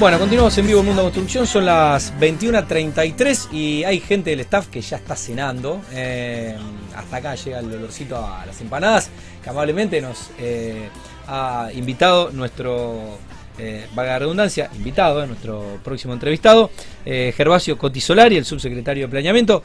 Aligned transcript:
Bueno, 0.00 0.18
continuamos 0.18 0.56
en 0.56 0.66
vivo 0.66 0.82
Mundo 0.82 1.02
Construcción, 1.02 1.46
son 1.46 1.66
las 1.66 2.14
21.33 2.18 3.52
y 3.52 3.84
hay 3.84 4.00
gente 4.00 4.30
del 4.30 4.40
staff 4.40 4.68
que 4.68 4.80
ya 4.80 4.96
está 4.96 5.14
cenando. 5.14 5.82
Eh, 5.92 6.56
hasta 6.96 7.16
acá 7.18 7.34
llega 7.34 7.58
el 7.58 7.66
olorcito 7.66 8.16
a 8.16 8.46
las 8.46 8.58
empanadas, 8.62 9.10
que 9.44 9.50
amablemente 9.50 10.00
nos 10.00 10.30
eh, 10.38 10.88
ha 11.26 11.68
invitado 11.74 12.30
nuestro, 12.30 13.18
eh, 13.58 13.88
vaga 13.94 14.18
redundancia, 14.20 14.70
invitado, 14.74 15.26
nuestro 15.26 15.78
próximo 15.84 16.14
entrevistado, 16.14 16.70
Gervasio 17.04 17.76
Cotisolari, 17.76 18.38
el 18.38 18.46
subsecretario 18.46 19.04
de 19.04 19.10
Planeamiento. 19.10 19.62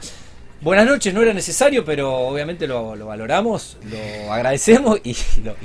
Buenas 0.60 0.86
noches, 0.86 1.12
no 1.12 1.20
era 1.20 1.34
necesario, 1.34 1.84
pero 1.84 2.12
obviamente 2.14 2.66
lo, 2.66 2.96
valoramos, 3.06 3.76
lo 3.90 4.32
agradecemos 4.32 4.98
y 5.04 5.14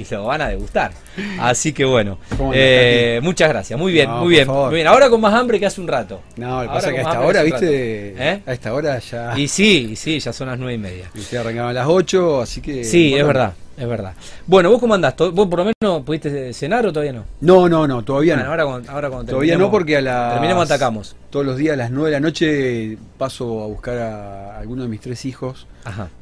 lo, 0.10 0.26
van 0.26 0.42
a 0.42 0.50
degustar. 0.50 0.92
Así 1.40 1.72
que 1.72 1.86
bueno, 1.86 2.18
eh, 2.54 3.20
muchas 3.24 3.50
gracias, 3.50 3.80
muy 3.80 3.94
bien, 3.94 4.10
muy 4.10 4.30
bien, 4.30 4.48
muy 4.48 4.76
bien. 4.76 4.88
Ahora 4.88 5.10
con 5.10 5.22
más 5.22 5.34
hambre 5.34 5.60
que 5.60 5.66
hace 5.66 5.80
un 5.80 5.88
rato. 5.88 6.22
No, 6.36 6.64
lo 6.64 6.70
que 6.70 6.76
pasa 6.76 6.88
es 6.90 6.94
que 6.94 7.00
a 7.00 7.04
esta 7.04 7.22
hora, 7.22 7.44
viste, 7.44 8.16
¿Eh? 8.18 8.42
a 8.46 8.54
esta 8.54 8.74
hora 8.74 9.00
ya... 9.00 9.34
Y 9.38 9.48
sí, 9.48 9.90
y 9.92 9.96
sí, 9.96 10.20
ya 10.20 10.34
son 10.34 10.50
las 10.50 10.60
nueve 10.60 10.74
y 10.74 10.78
media. 10.78 11.10
Y 11.16 11.22
se 11.22 11.38
arrancaba 11.38 11.70
a 11.70 11.74
las 11.74 11.88
ocho, 11.88 12.42
así 12.42 12.62
que... 12.62 12.84
Sí, 12.84 13.16
es 13.16 13.26
verdad, 13.26 13.54
es 13.78 13.88
verdad. 13.88 14.14
Bueno, 14.48 14.70
¿vos 14.70 14.80
cómo 14.80 14.94
andás? 14.94 15.16
¿Vos 15.18 15.48
por 15.48 15.60
lo 15.60 15.66
menos 15.66 16.04
pudiste 16.04 16.54
cenar 16.54 16.86
o 16.86 16.92
todavía 16.94 17.14
no? 17.14 17.26
No, 17.40 17.70
no, 17.70 17.88
no, 17.88 18.04
todavía 18.04 18.36
no. 18.36 18.46
Ahora, 18.46 18.64
ahora 18.64 19.10
cuando 19.10 19.32
Todavía 19.32 19.58
no 19.58 19.72
porque 19.72 19.98
a 19.98 20.02
la... 20.02 20.32
Terminemos 20.34 20.70
atacamos. 20.70 21.16
Todos 21.30 21.46
los 21.46 21.58
días 21.58 21.74
a 21.74 21.78
las 21.78 21.92
9 21.92 22.10
de 22.10 22.12
la 22.12 22.20
noche 22.20 22.98
paso 23.18 23.64
a 23.64 23.68
buscar 23.68 23.98
a 23.98 24.60
alguno 24.60 24.84
de 24.84 24.90
mis 24.90 25.00
tres 25.00 25.26
hijos 25.26 25.68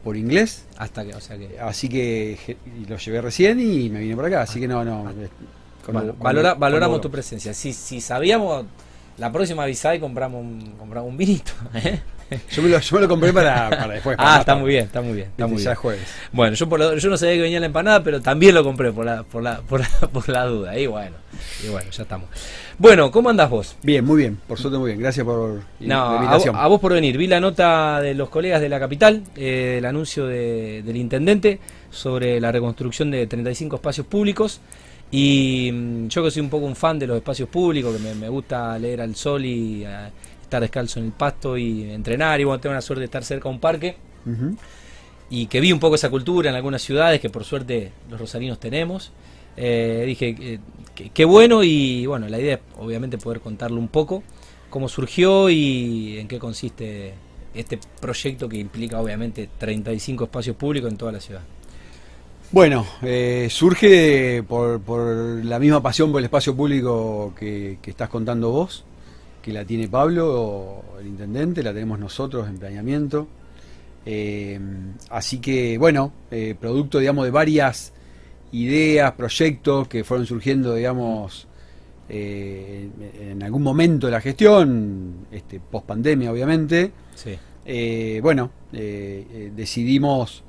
por 0.04 0.16
inglés. 0.16 0.66
Hasta 0.78 1.04
que, 1.04 1.16
o 1.16 1.22
sea 1.22 1.38
que... 1.38 1.60
Así 1.60 1.90
que 1.90 2.58
los 2.88 3.04
llevé 3.04 3.22
recién 3.22 3.60
y 3.60 3.90
me 3.90 4.00
vine 4.00 4.16
por 4.16 4.26
acá, 4.26 4.44
así 4.44 4.60
que 4.60 4.68
no, 4.68 4.86
no. 4.86 5.12
valoramos 6.58 7.02
tu 7.02 7.10
presencia. 7.10 7.54
Si, 7.54 7.74
si 7.74 8.00
sabíamos, 8.00 8.66
la 9.18 9.32
próxima 9.32 9.64
avisada 9.64 9.96
y 9.96 10.00
compramos 10.00 10.42
un, 10.42 10.76
compramos 10.78 11.10
un 11.10 11.18
vinito. 11.18 11.52
¿eh? 11.74 12.00
Yo 12.52 12.62
me, 12.62 12.70
lo, 12.70 12.80
yo 12.80 12.96
me 12.96 13.02
lo 13.02 13.08
compré 13.08 13.34
para, 13.34 13.70
para 13.70 13.94
después. 13.94 14.16
ah, 14.20 14.38
está 14.40 14.56
muy 14.56 14.70
bien, 14.70 14.86
está 14.86 15.02
muy 15.02 15.14
bien. 15.14 15.28
Está 15.30 15.48
muy 15.48 15.62
bien. 15.62 15.76
jueves. 15.76 16.02
Bueno, 16.32 16.56
yo, 16.56 16.70
por 16.70 16.98
yo 16.98 17.10
no 17.10 17.18
sabía 17.18 17.36
que 17.36 17.42
venía 17.42 17.60
la 17.60 17.66
empanada, 17.66 18.04
pero 18.04 18.22
también 18.22 18.54
lo 18.54 18.64
compré 18.64 18.92
por 18.92 19.06
la, 19.06 19.24
por 19.24 19.42
la, 19.42 19.62
por 19.62 19.80
la, 19.80 19.88
por 20.14 20.30
la 20.30 20.46
duda. 20.46 20.78
Y 20.78 20.86
bueno, 20.86 21.16
y 21.66 21.70
bueno, 21.70 21.90
ya 21.90 22.04
estamos. 22.04 22.30
Bueno, 22.78 23.12
¿cómo 23.12 23.30
andás 23.30 23.50
vos? 23.50 23.76
Bien, 23.84 24.06
muy 24.06 24.18
bien, 24.18 24.40
por 24.48 24.60
suerte 24.60 24.78
muy 24.78 24.92
bien. 24.92 25.00
Gracias 25.00 25.26
por 25.26 25.62
la 25.80 26.16
invitación. 26.16 26.56
A, 26.56 26.68
vos 26.68 26.80
por 26.80 26.94
venir. 26.94 27.18
Vi 27.18 27.28
la 27.28 27.40
nota 27.40 28.00
de 28.00 28.14
los 28.14 28.30
colegas 28.30 28.62
de 28.62 28.70
la 28.70 28.80
capital, 28.80 29.24
eh, 29.36 29.76
el 29.80 29.86
anuncio 29.86 30.28
del 30.28 30.96
intendente 30.96 31.60
sobre 31.90 32.40
la 32.40 32.52
reconstrucción 32.52 33.12
de 33.12 33.28
35 33.28 33.78
espacios 33.78 34.08
públicos. 34.08 34.62
Y 35.12 35.72
mm, 35.74 36.08
yo 36.08 36.24
que 36.24 36.32
soy 36.32 36.42
un 36.42 36.50
poco 36.50 36.66
un 36.66 36.76
fan 36.76 37.00
de 37.00 37.08
los 37.08 37.18
espacios 37.18 37.50
públicos, 37.50 37.96
que 37.96 38.16
me, 38.16 38.30
gusta 38.30 38.78
leer 38.78 39.02
al 39.02 39.16
sol 39.16 39.44
y 39.44 39.84
estar 40.50 40.62
descalzo 40.62 41.00
en 41.00 41.06
el 41.06 41.12
pasto 41.12 41.58
y 41.58 41.92
entrenar 41.92 42.42
y 42.42 42.44
bueno, 42.44 42.60
tengo 42.60 42.74
la 42.74 42.82
suerte 42.82 43.02
de 43.02 43.06
estar 43.06 43.24
cerca 43.24 43.48
de 43.48 43.56
un 43.56 43.62
parque 43.62 43.96
y 45.30 45.46
que 45.46 45.60
vi 45.60 45.72
un 45.72 45.80
poco 45.80 45.96
esa 45.96 46.10
cultura 46.10 46.50
en 46.50 46.56
algunas 46.56 46.82
ciudades 46.82 47.22
que 47.22 47.30
por 47.30 47.44
suerte 47.44 47.92
los 48.10 48.20
rosarinos 48.20 48.60
tenemos. 48.60 49.12
Eh, 49.56 50.04
dije, 50.08 50.36
eh, 50.40 50.60
qué 51.14 51.26
bueno 51.26 51.64
y 51.64 52.06
bueno, 52.06 52.28
la 52.28 52.40
idea 52.40 52.56
es 52.56 52.62
obviamente 52.80 53.18
poder 53.18 53.40
contarle 53.40 53.78
un 53.78 53.90
poco 53.90 54.24
cómo 54.70 54.90
surgió 54.90 55.50
y 55.50 56.18
en 56.18 56.28
qué 56.28 56.40
consiste 56.40 57.14
este 57.54 57.80
proyecto 58.00 58.50
que 58.50 58.58
implica 58.58 59.00
obviamente 59.00 59.50
35 59.58 60.24
espacios 60.26 60.56
públicos 60.56 60.92
en 60.92 60.98
toda 60.98 61.12
la 61.12 61.20
ciudad. 61.20 61.42
Bueno, 62.52 62.88
eh, 63.04 63.48
surge 63.52 64.44
por, 64.48 64.82
la 65.46 65.60
misma 65.60 65.84
pasión 65.84 66.12
por 66.12 66.20
el 66.20 66.26
espacio 66.26 66.56
público 66.56 67.34
que 67.38 67.78
estás 67.86 68.10
contando 68.10 68.50
vos 68.50 68.84
que 69.50 69.54
la 69.54 69.66
tiene 69.66 69.88
Pablo, 69.88 70.84
el 71.00 71.08
intendente, 71.08 71.64
la 71.64 71.74
tenemos 71.74 71.98
nosotros 71.98 72.48
en 72.48 72.60
planeamiento. 72.60 73.28
Eh, 74.06 74.60
así 75.10 75.40
que, 75.40 75.78
bueno, 75.80 76.14
eh, 76.30 76.56
producto, 76.60 77.00
digamos, 77.00 77.26
de 77.26 77.32
varias 77.32 77.92
ideas, 78.52 79.12
proyectos 79.14 79.88
que 79.88 80.04
fueron 80.04 80.28
surgiendo, 80.28 80.76
digamos, 80.76 81.48
eh, 82.10 82.90
en 83.32 83.42
algún 83.42 83.64
momento 83.64 84.06
de 84.06 84.12
la 84.12 84.22
gestión, 84.22 85.26
este, 85.32 85.60
post 85.60 85.88
pandemia, 85.88 86.32
obviamente. 86.32 86.92
bueno, 88.22 88.52
decidimos 88.72 90.44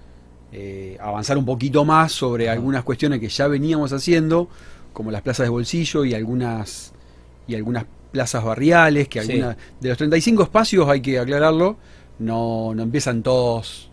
avanzar 0.98 1.38
un 1.38 1.46
poquito 1.46 1.86
más 1.86 2.12
sobre 2.12 2.50
algunas 2.50 2.84
cuestiones 2.84 3.18
que 3.18 3.30
ya 3.30 3.46
veníamos 3.46 3.94
haciendo, 3.94 4.48
como 4.92 5.10
las 5.10 5.22
plazas 5.22 5.46
de 5.46 5.50
bolsillo 5.50 6.04
y 6.04 6.12
algunas 6.12 6.92
y 7.46 7.54
algunas 7.54 7.86
plazas 8.10 8.44
barriales, 8.44 9.08
que 9.08 9.20
alguna, 9.20 9.56
de 9.80 9.88
los 9.88 9.98
35 9.98 10.42
espacios, 10.42 10.88
hay 10.88 11.00
que 11.00 11.18
aclararlo, 11.18 11.76
no, 12.18 12.74
no 12.74 12.82
empiezan 12.82 13.22
todos 13.22 13.90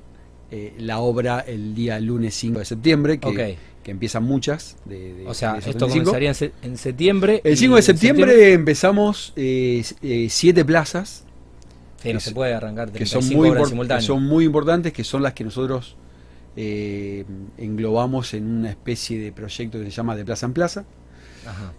eh, 0.50 0.73
la 0.79 1.00
obra 1.00 1.41
el 1.41 1.75
día 1.75 2.00
lunes 2.00 2.33
5 2.35 2.59
de 2.59 2.66
septiembre, 2.66 3.19
que, 3.19 3.57
que 3.83 3.91
empiezan 3.91 4.23
muchas. 4.23 4.77
De, 4.85 5.25
o 5.27 5.33
sea, 5.33 5.57
esto 5.57 5.89
comenzaría 5.89 6.33
en, 6.61 6.77
septiembre. 6.77 7.41
El 7.44 7.57
5 7.57 7.75
de 7.75 7.81
septiembre, 7.81 8.53
empezamos 8.53 9.33
eh, 9.35 9.83
eh, 10.01 10.27
siete 10.29 10.63
plazas. 10.63 11.25
Sí, 12.01 12.13
no 12.13 12.19
se 12.19 12.31
puede 12.31 12.53
arrancar 12.53 12.91
que 12.91 13.06
son 13.06 13.27
muy 13.27 13.51
que 13.88 14.01
son 14.01 14.23
muy 14.23 14.45
importantes, 14.45 14.94
que 14.94 15.03
son 15.03 15.22
las 15.23 15.33
que 15.33 15.44
nosotros 15.44 15.95
englobamos 16.56 18.33
en 18.33 18.47
una 18.47 18.69
especie 18.72 19.19
de 19.19 19.31
proyecto 19.31 19.77
que 19.77 19.85
se 19.85 19.91
llama 19.91 20.16
de 20.16 20.25
plaza 20.25 20.45
en 20.45 20.53
plaza. 20.53 20.85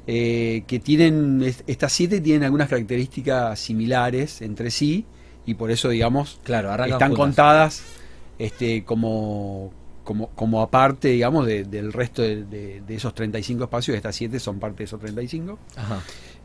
Eh, 0.06 0.64
que 0.66 0.78
tienen, 0.78 1.42
estas 1.66 1.92
siete 1.92 2.20
tienen 2.20 2.44
algunas 2.44 2.68
características 2.68 3.58
similares 3.58 4.40
entre 4.42 4.70
sí 4.70 5.04
y 5.46 5.54
por 5.54 5.70
eso, 5.70 5.88
digamos, 5.88 6.40
claro, 6.42 6.72
están 6.84 7.14
contadas 7.14 7.82
este, 8.38 8.84
como, 8.84 9.72
como, 10.04 10.28
como 10.30 10.62
aparte, 10.62 11.08
digamos, 11.08 11.46
del 11.46 11.92
resto 11.92 12.22
de, 12.22 12.82
esos 12.88 13.14
35 13.14 13.64
espacios, 13.64 13.96
estas 13.96 14.14
siete 14.14 14.40
son 14.40 14.58
parte 14.58 14.78
de 14.78 14.84
esos 14.84 15.00
35. 15.00 15.58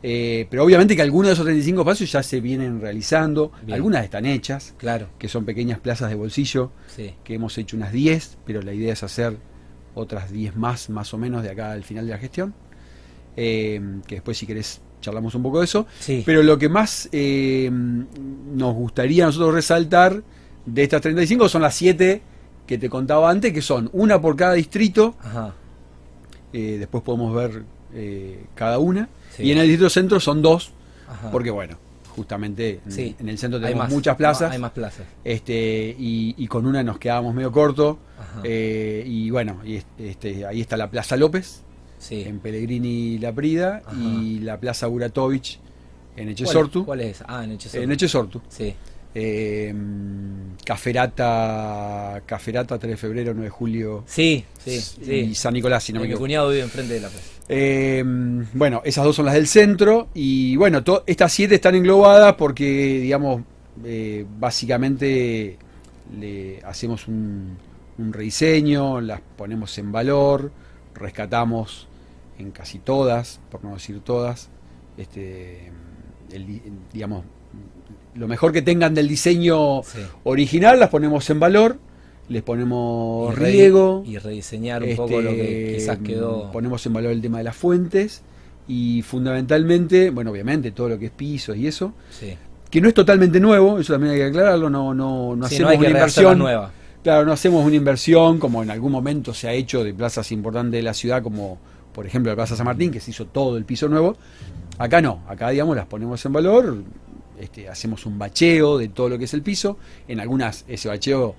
Eh, 0.02 0.46
pero 0.50 0.64
obviamente 0.64 0.94
que 0.94 1.00
algunos 1.00 1.28
de 1.28 1.32
esos 1.32 1.46
35 1.46 1.80
espacios 1.80 2.12
ya 2.12 2.22
se 2.22 2.40
vienen 2.40 2.80
realizando, 2.80 3.52
algunas 3.70 4.04
están 4.04 4.26
hechas, 4.26 4.74
claro. 4.76 5.08
que 5.18 5.28
son 5.28 5.46
pequeñas 5.46 5.78
plazas 5.78 6.10
de 6.10 6.14
bolsillo, 6.14 6.72
que 6.96 7.34
hemos 7.34 7.56
hecho 7.56 7.76
unas 7.76 7.92
10, 7.92 8.38
pero 8.44 8.60
la 8.60 8.74
idea 8.74 8.92
es 8.92 9.02
hacer 9.02 9.38
otras 9.94 10.30
10 10.30 10.56
más, 10.56 10.90
más 10.90 11.14
o 11.14 11.18
menos, 11.18 11.42
de 11.42 11.50
acá 11.50 11.72
al 11.72 11.84
final 11.84 12.06
de 12.06 12.12
la 12.12 12.18
gestión. 12.18 12.54
Eh, 13.36 13.80
que 14.06 14.16
después 14.16 14.38
si 14.38 14.46
querés 14.46 14.80
charlamos 15.00 15.34
un 15.34 15.42
poco 15.42 15.58
de 15.58 15.64
eso. 15.64 15.86
Pero 16.24 16.42
lo 16.42 16.58
que 16.58 16.68
más 16.68 17.08
eh, 17.12 17.70
nos 17.70 18.74
gustaría 18.74 19.26
nosotros 19.26 19.54
resaltar 19.54 20.22
de 20.64 20.82
estas 20.82 21.02
35 21.02 21.48
son 21.48 21.62
las 21.62 21.74
7 21.74 22.22
que 22.66 22.78
te 22.78 22.88
contaba 22.88 23.28
antes, 23.30 23.52
que 23.52 23.60
son 23.60 23.90
una 23.92 24.20
por 24.20 24.36
cada 24.36 24.54
distrito. 24.54 25.14
Eh, 26.52 26.76
después 26.78 27.02
podemos 27.02 27.34
ver 27.34 27.64
cada 28.54 28.78
una. 28.78 29.08
Y 29.38 29.52
en 29.52 29.58
el 29.58 29.66
distrito 29.66 29.90
centro 29.90 30.20
son 30.20 30.40
dos, 30.40 30.72
porque 31.30 31.50
bueno, 31.50 31.76
justamente 32.16 32.80
en, 32.96 33.28
el 33.28 33.36
centro 33.36 33.60
tenemos 33.60 33.90
muchas 33.90 34.16
plazas. 34.16 34.52
hay 34.52 34.58
más 34.58 34.70
plazas. 34.70 35.06
Este, 35.22 35.94
y, 35.98 36.46
con 36.46 36.66
una 36.66 36.82
nos 36.82 36.98
quedábamos 36.98 37.34
medio 37.34 37.52
corto. 37.52 37.98
y 38.44 39.28
bueno, 39.28 39.60
y 39.64 39.82
este, 39.98 40.46
ahí 40.46 40.62
está 40.62 40.78
la 40.78 40.88
Plaza 40.88 41.16
López, 41.16 41.62
en 42.10 42.38
Pellegrini 42.38 43.18
La 43.18 43.32
Prida 43.32 43.82
y 44.00 44.40
la 44.40 44.58
Plaza 44.58 44.88
Uratovich 44.88 45.58
en 46.16 46.28
Echesortu. 46.28 46.84
¿Cuál, 46.84 47.00
es? 47.00 47.22
Ah, 47.26 47.44
en 47.44 47.52
Echesortu. 47.52 47.84
En 47.84 47.92
Echesortu. 47.92 48.40
Sí. 48.48 48.74
Eh, 49.16 49.72
Caferata, 50.64 52.22
Caferata 52.26 52.78
3 52.78 52.90
de 52.90 52.96
febrero, 52.96 53.32
9 53.32 53.44
de 53.44 53.50
julio. 53.50 54.04
Sí, 54.06 54.44
sí, 54.58 54.80
y 55.06 55.34
San 55.34 55.54
Nicolás, 55.54 55.84
si 55.84 55.92
no 55.92 56.00
me. 56.00 56.08
Mi 56.08 56.14
cuñado 56.14 56.48
vive 56.48 56.62
enfrente 56.62 56.94
de 56.94 57.00
la 57.00 57.08
plaza. 57.08 57.26
Eh, 57.48 58.02
bueno, 58.54 58.82
esas 58.84 59.04
dos 59.04 59.14
son 59.14 59.26
las 59.26 59.34
del 59.34 59.46
centro 59.46 60.08
y 60.14 60.56
bueno, 60.56 60.82
estas 61.06 61.32
siete 61.32 61.56
están 61.56 61.74
englobadas 61.74 62.34
porque, 62.34 63.00
digamos, 63.00 63.42
eh, 63.84 64.24
básicamente 64.38 65.58
le 66.18 66.62
hacemos 66.64 67.06
un, 67.06 67.56
un 67.98 68.12
rediseño, 68.12 69.00
las 69.00 69.20
ponemos 69.36 69.76
en 69.78 69.92
valor, 69.92 70.50
rescatamos 70.94 71.86
en 72.38 72.50
casi 72.50 72.78
todas, 72.78 73.40
por 73.50 73.64
no 73.64 73.74
decir 73.74 74.00
todas, 74.00 74.48
este, 74.96 75.70
digamos, 76.92 77.24
lo 78.14 78.28
mejor 78.28 78.52
que 78.52 78.62
tengan 78.62 78.94
del 78.94 79.08
diseño 79.08 79.82
original 80.24 80.78
las 80.78 80.88
ponemos 80.88 81.28
en 81.30 81.40
valor, 81.40 81.78
les 82.28 82.42
ponemos 82.42 83.36
riego. 83.36 84.02
Y 84.06 84.18
rediseñar 84.18 84.82
un 84.82 84.96
poco 84.96 85.20
lo 85.20 85.30
que 85.30 85.66
este, 85.66 85.78
quizás 85.78 85.98
quedó. 85.98 86.50
Ponemos 86.52 86.84
en 86.86 86.92
valor 86.92 87.12
el 87.12 87.20
tema 87.20 87.38
de 87.38 87.44
las 87.44 87.56
fuentes 87.56 88.22
y 88.66 89.02
fundamentalmente, 89.02 90.10
bueno, 90.10 90.30
obviamente 90.30 90.70
todo 90.70 90.88
lo 90.88 90.98
que 90.98 91.06
es 91.06 91.12
pisos 91.12 91.56
y 91.56 91.66
eso. 91.66 91.92
Que 92.70 92.80
no 92.80 92.88
es 92.88 92.94
totalmente 92.94 93.38
nuevo, 93.38 93.78
eso 93.78 93.92
también 93.92 94.14
hay 94.14 94.18
que 94.18 94.24
aclararlo, 94.24 94.68
no, 94.68 94.94
no, 94.94 95.36
no 95.36 95.46
hacemos 95.46 95.76
una 95.76 95.86
inversión 95.86 96.38
nueva. 96.38 96.72
Claro, 97.04 97.26
no 97.26 97.32
hacemos 97.32 97.64
una 97.64 97.76
inversión 97.76 98.38
como 98.38 98.62
en 98.62 98.70
algún 98.70 98.90
momento 98.90 99.34
se 99.34 99.46
ha 99.46 99.52
hecho 99.52 99.84
de 99.84 99.92
plazas 99.92 100.32
importantes 100.32 100.78
de 100.78 100.82
la 100.82 100.94
ciudad, 100.94 101.22
como 101.22 101.58
por 101.94 102.06
ejemplo 102.06 102.30
la 102.32 102.36
Plaza 102.36 102.56
San 102.56 102.66
Martín, 102.66 102.90
que 102.90 103.00
se 103.00 103.10
hizo 103.12 103.26
todo 103.26 103.56
el 103.56 103.64
piso 103.64 103.88
nuevo. 103.88 104.16
Acá 104.78 105.00
no, 105.00 105.22
acá 105.28 105.50
digamos 105.50 105.76
las 105.76 105.86
ponemos 105.86 106.24
en 106.26 106.32
valor, 106.32 106.82
este, 107.40 107.68
hacemos 107.68 108.04
un 108.06 108.18
bacheo 108.18 108.76
de 108.78 108.88
todo 108.88 109.08
lo 109.08 109.18
que 109.18 109.24
es 109.24 109.34
el 109.34 109.42
piso, 109.42 109.78
en 110.08 110.20
algunas 110.20 110.64
ese 110.68 110.88
bacheo 110.88 111.34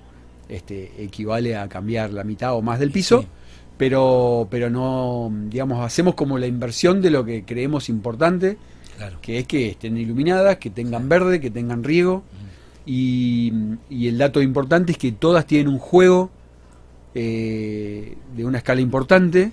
este, 0.48 0.92
equivale 1.02 1.56
a 1.56 1.68
cambiar 1.68 2.12
la 2.12 2.24
mitad 2.24 2.54
o 2.54 2.62
más 2.62 2.78
del 2.78 2.90
piso, 2.90 3.22
Sí. 3.22 3.28
pero, 3.76 4.48
pero 4.50 4.70
no, 4.70 5.30
digamos, 5.50 5.84
hacemos 5.84 6.14
como 6.14 6.38
la 6.38 6.46
inversión 6.46 7.02
de 7.02 7.10
lo 7.10 7.24
que 7.24 7.44
creemos 7.44 7.88
importante, 7.88 8.56
Claro. 8.96 9.18
que 9.20 9.38
es 9.38 9.46
que 9.46 9.68
estén 9.70 9.98
iluminadas, 9.98 10.56
que 10.56 10.70
tengan 10.70 11.08
verde, 11.08 11.40
que 11.40 11.50
tengan 11.50 11.84
riego, 11.84 12.22
y, 12.86 13.52
y 13.90 14.06
el 14.08 14.16
dato 14.16 14.40
importante 14.40 14.92
es 14.92 14.98
que 14.98 15.12
todas 15.12 15.44
tienen 15.46 15.68
un 15.68 15.78
juego 15.78 16.30
eh, 17.14 18.16
de 18.36 18.44
una 18.44 18.58
escala 18.58 18.80
importante. 18.80 19.52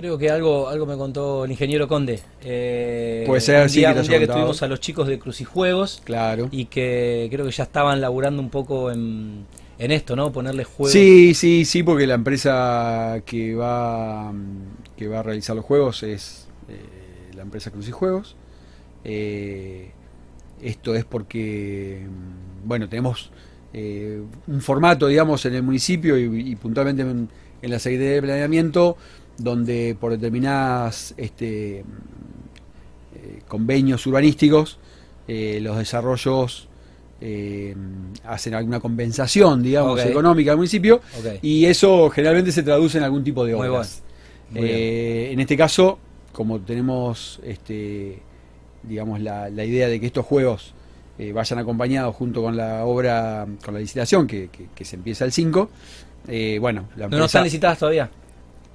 Creo 0.00 0.16
que 0.16 0.30
algo, 0.30 0.66
algo 0.70 0.86
me 0.86 0.96
contó 0.96 1.44
el 1.44 1.50
ingeniero 1.50 1.86
Conde. 1.86 2.20
Eh, 2.42 3.22
Puede 3.26 3.42
ser, 3.42 3.62
un 3.64 3.68
sí, 3.68 3.80
día, 3.80 3.92
que 3.92 4.00
un 4.00 4.06
día 4.06 4.16
que 4.16 4.24
estuvimos 4.24 4.62
a 4.62 4.66
los 4.66 4.80
chicos 4.80 5.06
de 5.06 5.18
Crucijuegos 5.18 6.00
Claro. 6.04 6.48
y 6.50 6.64
que 6.64 7.28
creo 7.30 7.44
que 7.44 7.52
ya 7.52 7.64
estaban 7.64 8.00
laburando 8.00 8.40
un 8.40 8.48
poco 8.48 8.90
en, 8.90 9.44
en 9.78 9.90
esto, 9.90 10.16
¿no? 10.16 10.32
Ponerle 10.32 10.64
juegos. 10.64 10.92
Sí, 10.92 11.34
sí, 11.34 11.66
sí, 11.66 11.82
porque 11.82 12.06
la 12.06 12.14
empresa 12.14 13.20
que 13.26 13.54
va 13.54 14.32
mm, 14.32 14.96
que 14.96 15.06
va 15.06 15.18
a 15.18 15.22
realizar 15.22 15.54
los 15.54 15.66
juegos 15.66 16.02
es 16.02 16.48
eh, 16.70 17.34
la 17.34 17.42
empresa 17.42 17.70
Crucijuegos. 17.70 18.36
Eh, 19.04 19.90
esto 20.62 20.94
es 20.94 21.04
porque, 21.04 22.06
mm, 22.08 22.66
bueno, 22.66 22.88
tenemos 22.88 23.32
eh, 23.74 24.22
un 24.46 24.60
formato, 24.62 25.08
digamos, 25.08 25.44
en 25.44 25.56
el 25.56 25.62
municipio 25.62 26.18
y, 26.18 26.52
y 26.52 26.56
puntualmente 26.56 27.02
en, 27.02 27.28
en 27.60 27.70
la 27.70 27.78
Secretaría 27.78 28.14
de 28.14 28.22
Planeamiento, 28.22 28.96
donde 29.42 29.96
por 29.98 30.12
determinadas 30.12 31.14
este, 31.16 31.78
eh, 31.80 31.84
convenios 33.48 34.06
urbanísticos, 34.06 34.78
eh, 35.28 35.58
los 35.62 35.76
desarrollos 35.78 36.68
eh, 37.20 37.74
hacen 38.24 38.54
alguna 38.54 38.80
compensación, 38.80 39.62
digamos, 39.62 39.96
económica 40.10 40.52
al 40.52 40.56
municipio, 40.56 41.00
y 41.42 41.64
eso 41.66 42.08
generalmente 42.10 42.52
se 42.52 42.62
traduce 42.62 42.98
en 42.98 43.04
algún 43.04 43.22
tipo 43.24 43.44
de 43.44 43.54
Muy 43.54 43.66
obras. 43.68 44.02
Muy. 44.50 44.62
Eh, 44.68 45.30
en 45.32 45.40
este 45.40 45.56
caso, 45.56 45.98
como 46.32 46.60
tenemos 46.60 47.40
este, 47.44 48.18
digamos 48.82 49.20
la, 49.20 49.50
la 49.50 49.64
idea 49.64 49.88
de 49.88 50.00
que 50.00 50.06
estos 50.06 50.24
juegos 50.24 50.72
eh, 51.18 51.32
vayan 51.32 51.58
acompañados 51.58 52.16
junto 52.16 52.42
con 52.42 52.56
la 52.56 52.84
obra, 52.86 53.46
con 53.64 53.74
la 53.74 53.80
licitación 53.80 54.26
que, 54.26 54.48
que- 54.48 54.68
que 54.74 54.84
se 54.84 54.96
empieza 54.96 55.24
el 55.26 55.32
5, 55.32 55.68
eh, 56.28 56.58
bueno, 56.60 56.88
la 56.96 57.08
¿No, 57.08 57.18
no 57.18 57.24
están 57.26 57.44
licitadas 57.44 57.78
todavía? 57.78 58.10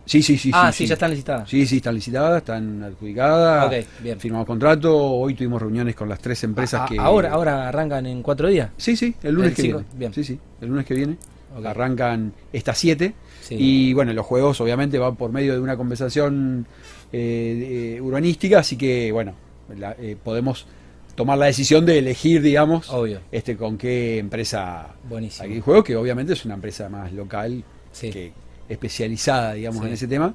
Sí, 0.05 0.21
sí, 0.21 0.37
sí. 0.37 0.51
ah, 0.53 0.71
sí, 0.71 0.85
ya 0.85 0.93
están 0.93 1.09
licitadas. 1.11 1.49
Sí, 1.49 1.65
sí, 1.65 1.77
están 1.77 1.95
licitadas, 1.95 2.37
están 2.37 2.83
adjudicadas. 2.83 3.65
Ok, 3.67 4.03
bien. 4.03 4.19
Firmamos 4.19 4.45
contrato. 4.45 4.95
Hoy 4.95 5.33
tuvimos 5.33 5.61
reuniones 5.61 5.95
con 5.95 6.07
las 6.07 6.19
tres 6.19 6.43
empresas 6.43 6.81
A- 6.81 6.85
que. 6.85 6.99
ahora, 6.99 7.31
ahora 7.31 7.67
arrancan 7.67 8.05
en 8.05 8.21
cuatro 8.21 8.47
días. 8.47 8.69
Sí, 8.77 8.95
sí, 8.95 9.15
el 9.23 9.33
lunes 9.33 9.49
El 9.51 9.55
que 9.55 9.61
cinco, 9.63 9.77
viene. 9.79 9.93
bien. 9.97 10.13
Sí, 10.13 10.23
sí, 10.23 10.39
el 10.61 10.67
lunes 10.69 10.85
que 10.85 10.93
viene. 10.93 11.17
Arrancan 11.63 12.33
estas 12.51 12.77
siete. 12.77 13.13
Sí. 13.41 13.55
Y 13.57 13.93
bueno, 13.93 14.11
los 14.13 14.25
juegos 14.25 14.59
obviamente 14.61 14.97
van 14.99 15.15
por 15.15 15.31
medio 15.31 15.53
de 15.53 15.59
una 15.59 15.77
compensación 15.77 16.67
eh, 17.13 17.99
urbanística, 18.01 18.59
así 18.59 18.77
que 18.77 19.11
bueno, 19.11 19.33
la- 19.77 19.95
eh, 19.99 20.17
podemos 20.21 20.67
tomar 21.15 21.37
la 21.37 21.45
decisión 21.45 21.85
de 21.85 21.97
elegir, 21.99 22.41
digamos, 22.41 22.89
Obvio. 22.89 23.21
este 23.31 23.55
con 23.55 23.77
qué 23.77 24.17
empresa 24.19 24.95
Buenísimo. 25.07 25.47
aquí 25.49 25.61
juego, 25.61 25.83
que 25.83 25.95
obviamente 25.95 26.33
es 26.33 26.43
una 26.45 26.55
empresa 26.55 26.89
más 26.89 27.13
local 27.13 27.63
Sí. 27.93 28.09
que 28.09 28.33
especializada, 28.69 29.53
digamos, 29.53 29.81
Sí. 29.81 29.87
en 29.87 29.93
ese 29.93 30.07
tema. 30.07 30.33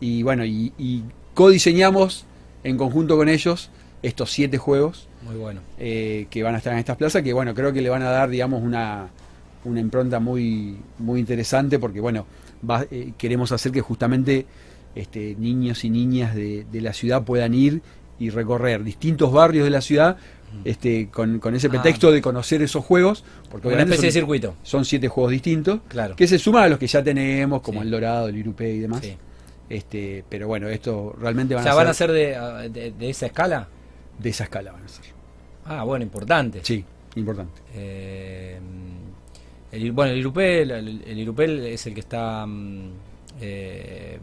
Y 0.00 0.22
bueno, 0.22 0.44
y, 0.44 0.72
y 0.78 1.02
codiseñamos 1.34 2.24
en 2.64 2.76
conjunto 2.76 3.16
con 3.16 3.28
ellos 3.28 3.70
estos 4.02 4.30
siete 4.32 4.58
juegos 4.58 5.08
Muy 5.24 5.36
bueno. 5.36 5.60
eh, 5.78 6.26
que 6.30 6.42
van 6.42 6.54
a 6.54 6.58
estar 6.58 6.72
en 6.72 6.78
estas 6.80 6.96
plazas, 6.96 7.22
que 7.22 7.32
bueno, 7.32 7.54
creo 7.54 7.72
que 7.72 7.82
le 7.82 7.88
van 7.88 8.02
a 8.02 8.10
dar, 8.10 8.28
digamos, 8.30 8.62
una, 8.62 9.08
una 9.64 9.80
impronta 9.80 10.18
muy, 10.20 10.76
muy 10.98 11.20
interesante, 11.20 11.78
porque 11.78 12.00
bueno, 12.00 12.26
va- 12.68 12.84
eh, 12.90 13.12
queremos 13.18 13.52
hacer 13.52 13.70
que 13.72 13.80
justamente 13.80 14.46
este, 14.94 15.36
niños 15.38 15.84
y 15.84 15.90
niñas 15.90 16.34
de, 16.34 16.66
de 16.70 16.80
la 16.80 16.92
ciudad 16.92 17.22
puedan 17.22 17.54
ir 17.54 17.80
y 18.18 18.30
recorrer 18.30 18.82
distintos 18.84 19.32
barrios 19.32 19.64
de 19.64 19.70
la 19.70 19.80
ciudad 19.80 20.16
este, 20.64 21.08
con, 21.10 21.38
con 21.38 21.54
ese 21.54 21.66
Ah. 21.68 21.70
pretexto 21.70 22.10
de 22.12 22.20
conocer 22.22 22.62
esos 22.62 22.84
juegos, 22.84 23.24
porque 23.50 23.68
Una 23.68 23.82
especie 23.82 24.06
de 24.06 24.12
son, 24.12 24.20
circuito. 24.20 24.54
son 24.62 24.84
siete 24.84 25.08
juegos 25.08 25.32
distintos, 25.32 25.80
Claro. 25.88 26.16
que 26.16 26.26
se 26.26 26.38
suman 26.38 26.64
a 26.64 26.68
los 26.68 26.78
que 26.78 26.86
ya 26.86 27.02
tenemos, 27.02 27.62
como 27.62 27.80
Sí. 27.80 27.86
el 27.86 27.90
Dorado, 27.90 28.28
el 28.28 28.36
Irupé 28.36 28.72
y 28.72 28.78
demás. 28.80 29.00
Sí. 29.02 29.16
Este, 29.68 30.24
pero 30.28 30.46
bueno, 30.48 30.68
esto 30.68 31.14
realmente 31.18 31.54
O 31.54 31.56
van, 31.56 31.64
sea, 31.64 31.72
a, 31.72 31.76
van 31.76 31.86
a 31.88 31.94
ser 31.94 32.08
ser 32.08 32.16
de, 32.16 32.36
ah, 32.36 32.68
de, 32.68 32.90
de 32.92 33.10
esa 33.10 33.26
escala. 33.26 33.68
de 34.18 34.28
esa 34.28 34.44
escala 34.44 34.72
van 34.72 34.84
a 34.84 34.88
ser. 34.88 35.04
Ah, 35.64 35.84
bueno, 35.84 36.02
importante. 36.04 36.60
Sí, 36.62 36.84
importante. 37.16 37.60
Eh, 37.74 38.58
el, 39.72 39.92
bueno, 39.92 40.12
el 40.12 40.18
Irupel, 40.18 40.70
el, 40.70 41.02
el 41.06 41.64
es 41.66 41.86
el 41.86 41.94
que 41.94 42.00
está 42.00 42.44
mm, 42.46 42.90
eh, 43.40 44.18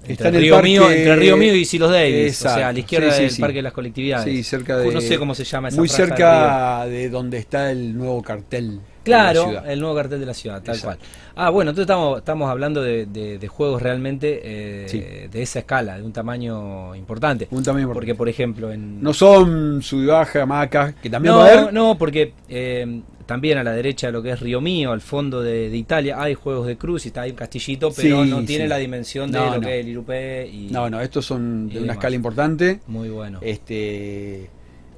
entre, 0.00 0.12
Está 0.14 0.28
en 0.28 0.34
el 0.36 0.40
Río 0.42 0.54
parque- 0.54 0.68
Mío, 0.68 0.90
entre 0.90 1.16
Río 1.16 1.36
Mío 1.36 1.54
y 1.54 1.64
Silos 1.64 1.90
Davis, 1.90 2.44
o 2.44 2.48
sea, 2.48 2.68
a 2.68 2.72
la 2.72 2.78
izquierda 2.78 3.10
Sí, 3.12 3.22
del 3.22 3.30
sí. 3.30 3.40
Parque 3.40 3.56
de 3.56 3.62
las 3.62 3.72
Colectividades. 3.72 4.24
Sí, 4.24 4.42
cerca 4.42 4.76
de. 4.78 4.92
No 4.92 5.00
sé 5.00 5.18
cómo 5.18 5.34
se 5.34 5.44
llama 5.44 5.68
esa 5.68 5.76
Muy 5.78 5.88
cerca 5.88 6.86
de 6.86 7.08
donde 7.10 7.38
está 7.38 7.70
el 7.70 7.96
nuevo 7.96 8.22
cartel. 8.22 8.78
de 8.78 8.80
Claro, 9.14 9.62
el 9.66 9.80
nuevo 9.80 9.94
cartel 9.96 10.20
de 10.20 10.26
la 10.26 10.34
ciudad, 10.34 10.62
tal 10.62 10.74
Exacto. 10.76 10.98
cual. 10.98 11.10
Ah, 11.34 11.48
bueno, 11.50 11.70
entonces 11.70 11.84
estamos, 11.86 12.18
estamos 12.18 12.50
hablando 12.50 12.82
de, 12.82 13.06
de- 13.06 13.38
de 13.38 13.48
juegos 13.48 13.80
realmente 13.80 14.40
eh, 14.44 14.84
Sí. 14.88 15.00
de 15.30 15.42
esa 15.42 15.60
escala, 15.60 15.96
de 15.96 16.02
un 16.02 16.12
tamaño 16.12 16.94
importante. 16.94 17.48
Un 17.50 17.62
tamaño 17.62 17.86
Porque, 17.86 18.10
importante. 18.10 18.14
por 18.18 18.28
ejemplo, 18.28 18.70
en... 18.72 19.02
No 19.02 19.14
son 19.14 19.80
sub 19.82 20.02
y 20.02 20.06
baja, 20.06 20.92
que 21.00 21.08
también 21.08 21.32
no, 21.34 21.40
va 21.40 21.46
a 21.46 21.52
haber. 21.58 21.72
no, 21.72 21.96
porque 21.96 22.34
eh, 22.50 23.00
también 23.28 23.58
a 23.58 23.62
la 23.62 23.72
derecha 23.72 24.06
de 24.08 24.12
lo 24.14 24.22
que 24.22 24.30
es 24.30 24.40
Río 24.40 24.60
Mío, 24.62 24.90
al 24.90 25.02
fondo 25.02 25.42
de, 25.42 25.68
de 25.68 25.76
Italia, 25.76 26.16
hay 26.20 26.32
juegos 26.32 26.66
de 26.66 26.78
cruz 26.78 27.04
y 27.04 27.08
está 27.08 27.20
ahí 27.20 27.30
un 27.30 27.36
castillito, 27.36 27.92
pero 27.94 28.24
Sí, 28.24 28.30
no 28.30 28.42
tiene 28.44 28.64
sí. 28.64 28.68
la 28.70 28.78
dimensión 28.78 29.30
de 29.30 29.38
No, 29.38 29.44
lo 29.50 29.54
no. 29.56 29.60
que 29.60 29.78
es 29.78 29.84
el 29.84 29.90
Irupé 29.90 30.48
y 30.48 30.68
No, 30.70 30.88
no, 30.88 30.98
estos 31.02 31.26
son 31.26 31.68
de 31.68 31.74
una 31.74 31.80
demás. 31.82 31.96
escala 31.98 32.16
importante. 32.16 32.80
muy 32.86 33.10
bueno. 33.10 33.38
Este, 33.42 34.48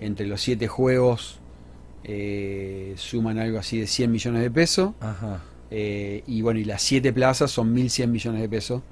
entre 0.00 0.26
los 0.28 0.40
siete 0.40 0.68
juegos 0.68 1.40
eh, 2.04 2.94
suman 2.96 3.38
algo 3.38 3.58
así 3.58 3.78
de 3.80 3.86
100 3.86 4.10
millones 4.12 4.42
de 4.42 4.50
pesos. 4.50 4.92
Ajá. 5.00 5.42
Eh, 5.72 6.22
y 6.26 6.40
bueno, 6.42 6.58
y 6.60 6.64
las 6.64 6.82
siete 6.82 7.12
plazas 7.12 7.50
son 7.50 7.74
1.100 7.74 8.06
millones 8.10 8.40
de 8.40 8.48
pesos. 8.48 8.82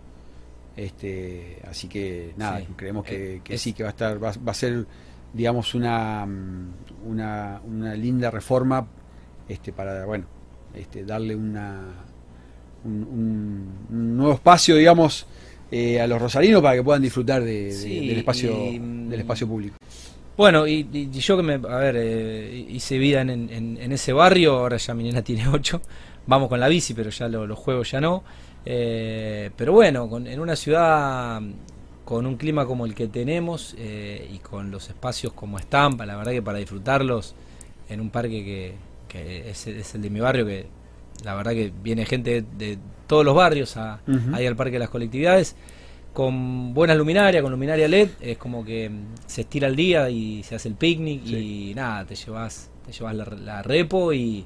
Este, 0.77 1.59
así 1.69 1.89
que 1.89 2.35
nada, 2.37 2.61
Sí. 2.61 2.67
creemos 2.77 3.05
que, 3.05 3.37
Eh, 3.37 3.41
que 3.43 3.55
es- 3.55 3.63
sí, 3.63 3.73
que 3.73 3.83
va 3.83 3.89
a 3.89 3.93
estar, 3.93 4.23
va, 4.23 4.33
va 4.47 4.53
a 4.53 4.55
ser, 4.55 4.87
digamos, 5.33 5.75
una, 5.75 6.25
mm, 6.27 6.73
una, 7.07 7.61
una 7.67 7.95
linda 7.95 8.31
reforma 8.31 8.87
este, 9.49 9.73
para, 9.73 10.05
bueno, 10.05 10.27
este, 10.75 11.05
darle 11.05 11.35
una, 11.37 11.83
un, 12.85 13.69
nuevo 14.17 14.35
espacio, 14.35 14.77
digamos, 14.77 15.27
eh, 15.71 16.01
a 16.01 16.07
los 16.07 16.21
rosarinos 16.21 16.63
para 16.63 16.77
que 16.77 16.83
puedan 16.83 17.03
disfrutar 17.03 17.43
de- 17.43 17.73
del, 18.09 18.19
espacio, 18.19 18.51
y, 18.73 18.79
mm, 18.81 19.09
del 19.11 19.21
espacio 19.21 19.47
público. 19.47 19.77
Bueno, 20.37 20.67
y, 20.67 20.87
y- 20.93 21.11
yo 21.11 21.37
que 21.37 21.43
me, 21.43 21.55
a 21.55 21.77
ver, 21.79 21.97
eh, 21.99 22.67
hice 22.69 22.97
vida 22.99 23.23
en, 23.23 23.31
en- 23.31 23.79
en 23.81 23.93
ese 23.93 24.13
barrio, 24.13 24.57
ahora 24.59 24.77
ya 24.77 24.95
mi 24.95 25.05
nena 25.05 25.23
tiene 25.23 25.49
8, 25.49 25.81
vamos 26.27 26.49
con 26.49 26.61
la 26.61 26.69
bici, 26.69 26.95
pero 26.95 27.11
ya 27.11 27.29
lo- 27.29 27.47
los 27.47 27.59
juegos 27.59 27.91
ya 27.91 28.01
no. 28.01 28.23
Eh, 28.65 29.51
pero 29.57 29.73
bueno, 29.73 30.09
con- 30.09 30.27
en 30.27 30.41
una 30.41 30.55
ciudad 30.57 31.41
con 32.05 32.25
un 32.27 32.37
clima 32.37 32.65
como 32.67 32.87
el 32.87 32.95
que 32.95 33.07
tenemos 33.09 33.75
eh, 33.79 34.31
y 34.33 34.39
con 34.39 34.71
los 34.71 34.89
espacios 34.89 35.33
como 35.35 35.59
están, 35.59 35.97
la 35.99 36.17
verdad 36.17 36.33
que 36.33 36.41
para 36.43 36.57
disfrutarlos 36.59 37.35
en 37.89 38.01
un 38.01 38.09
parque 38.11 38.45
que, 38.45 38.75
que 39.09 39.51
es, 39.51 39.67
es 39.67 39.95
el 39.95 40.03
de 40.03 40.11
mi 40.11 40.21
barrio, 40.21 40.47
que 40.47 40.67
la 41.25 41.35
verdad 41.35 41.53
que 41.53 41.73
viene 41.83 42.07
gente 42.07 42.43
de, 42.43 42.45
de 42.67 42.79
todos 43.07 43.25
los 43.25 43.35
barrios 43.35 43.77
a, 43.77 44.01
Ujú. 44.07 44.35
ahí 44.35 44.47
al 44.47 44.55
Parque 44.57 44.73
de 44.75 44.79
las 44.81 44.91
Colectividades, 44.91 45.57
con 46.13 46.75
buenas 46.75 46.97
luminarias, 46.97 47.43
con 47.43 47.53
luminaria 47.53 47.87
LED, 47.89 48.09
es 48.21 48.39
como 48.39 48.65
que 48.65 48.91
se 49.27 49.43
estira 49.43 49.69
el 49.69 49.77
día 49.77 50.11
y 50.11 50.43
se 50.43 50.55
hace 50.57 50.69
el 50.69 50.75
picnic 50.75 51.25
y 51.27 51.73
nada, 51.75 52.05
te 52.05 52.15
llevas, 52.17 52.71
te 52.87 52.93
llevas 52.93 53.15
la, 53.15 53.25
la 53.25 53.63
repo 53.63 54.13
y 54.13 54.45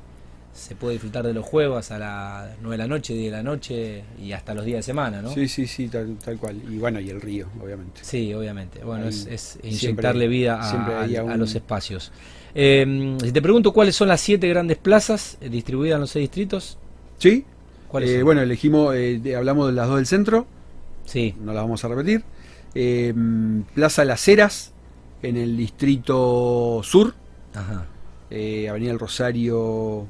se 0.53 0.75
puede 0.77 0.95
disfrutar 0.95 1.27
de 1.27 1.33
los 1.33 1.47
juegos 1.47 1.91
a 1.91 1.99
las 1.99 2.59
9 2.61 2.75
de 2.77 2.79
la 2.83 2.87
noche, 2.87 3.15
10 3.15 3.31
de 3.31 3.37
la 3.39 3.43
noche 3.43 4.05
y 4.23 4.33
hasta 4.33 4.53
los 4.53 4.67
días 4.67 4.79
de 4.81 4.83
semana, 4.83 5.23
¿no? 5.23 5.33
Sí, 5.33 5.49
sí, 5.49 5.67
sí, 5.67 5.89
tal, 5.89 6.19
tal 6.23 6.37
cual. 6.37 6.57
Y 6.71 6.77
bueno, 6.77 7.01
y 7.01 7.09
el 7.09 7.23
río, 7.23 7.49
obviamente. 7.63 8.03
Sí, 8.05 8.35
obviamente. 8.35 8.85
Bueno, 8.85 9.05
Ahí 9.05 9.09
es, 9.09 9.27
es 9.27 9.59
inyectarle 9.63 10.29
vida 10.29 10.59
a, 10.61 11.25
un- 11.25 11.39
los 11.39 11.55
espacios. 11.55 12.13
Eh, 12.55 13.17
si 13.23 13.33
te 13.33 13.41
pregunto 13.43 13.73
cuáles 13.73 13.97
son 13.97 14.09
las 14.09 14.21
siete 14.21 14.49
grandes 14.49 14.77
plazas 14.79 15.39
eh, 15.41 15.49
distribuidas 15.49 15.95
en 15.97 16.01
los 16.03 16.11
seis 16.11 16.25
distritos, 16.25 16.79
¿Sí? 17.19 17.45
¿cuáles 17.89 18.11
Eh, 18.11 18.17
son? 18.17 18.25
bueno, 18.25 18.43
elegimos, 18.43 18.95
eh, 18.95 19.35
hablamos 19.37 19.69
de 19.69 19.73
las 19.75 19.87
dos 19.89 19.97
del 19.97 20.07
centro, 20.07 20.47
Sí, 21.05 21.35
no 21.41 21.53
las 21.53 21.63
vamos 21.65 21.85
a 21.85 21.89
repetir. 21.89 22.23
Eh, 22.75 23.13
Plaza 23.75 24.05
Las 24.05 24.27
Heras, 24.29 24.73
en 25.23 25.37
el 25.37 25.57
distrito 25.57 26.81
sur, 26.85 27.15
ajá. 27.55 27.87
eh, 28.31 28.69
Avenida 28.69 28.93
El 28.93 28.99
Rosario, 29.01 30.07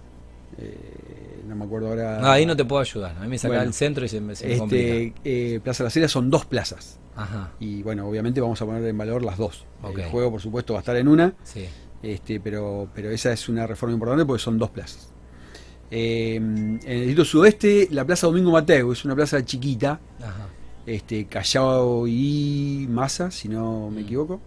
eh, 0.59 1.41
no 1.49 1.57
me 1.57 1.65
acuerdo 1.65 1.89
ahora. 1.89 2.19
No, 2.21 2.29
ahí 2.31 2.45
no 2.45 2.55
te 2.55 2.65
puedo 2.67 2.83
ayudar. 2.83 3.17
A 3.19 3.23
mí 3.23 3.29
me 3.29 3.39
saca 3.39 3.49
Bueno, 3.55 3.63
el 3.65 3.73
centro 3.73 4.05
y 4.05 4.09
se 4.09 4.21
me, 4.21 4.35
se 4.37 4.47
me. 4.67 5.05
Este, 5.15 5.61
Plaza 5.61 5.83
Las 5.85 5.97
Heras 5.97 6.11
son 6.13 6.31
dos 6.31 6.45
plazas. 6.45 6.99
Ajá, 7.17 7.53
Y 7.61 7.83
bueno, 7.83 8.07
obviamente 8.07 8.41
vamos 8.41 8.61
a 8.63 8.67
poner 8.67 8.85
en 8.87 8.97
valor 8.97 9.23
las 9.25 9.39
dos. 9.39 9.65
Ok. 9.83 9.99
El 9.99 10.05
juego, 10.11 10.31
por 10.33 10.41
supuesto, 10.43 10.75
va 10.75 10.81
a 10.81 10.83
estar 10.83 10.97
en 10.97 11.09
una, 11.09 11.33
sí. 11.45 11.67
Este, 12.03 12.41
pero, 12.41 12.89
pero 12.95 13.11
esa 13.11 13.33
es 13.33 13.49
una 13.49 13.67
reforma 13.67 13.95
importante 13.95 14.25
porque 14.25 14.43
son 14.43 14.59
dos 14.59 14.71
plazas. 14.71 15.09
Eh, 15.91 16.37
en 16.37 16.81
el 16.85 16.99
distrito 17.01 17.25
sudeste, 17.25 17.89
la 17.91 18.05
Plaza 18.05 18.27
Domingo 18.27 18.51
Mateo, 18.51 18.93
es 18.93 19.05
una 19.05 19.15
plaza 19.15 19.45
chiquita, 19.45 20.01
Ajá. 20.21 20.49
este, 20.87 21.27
Callao 21.27 22.07
y 22.09 22.87
Massa, 22.89 23.31
si 23.31 23.49
no 23.49 23.91
me 23.91 24.01
Mm. 24.03 24.05
equivoco. 24.05 24.41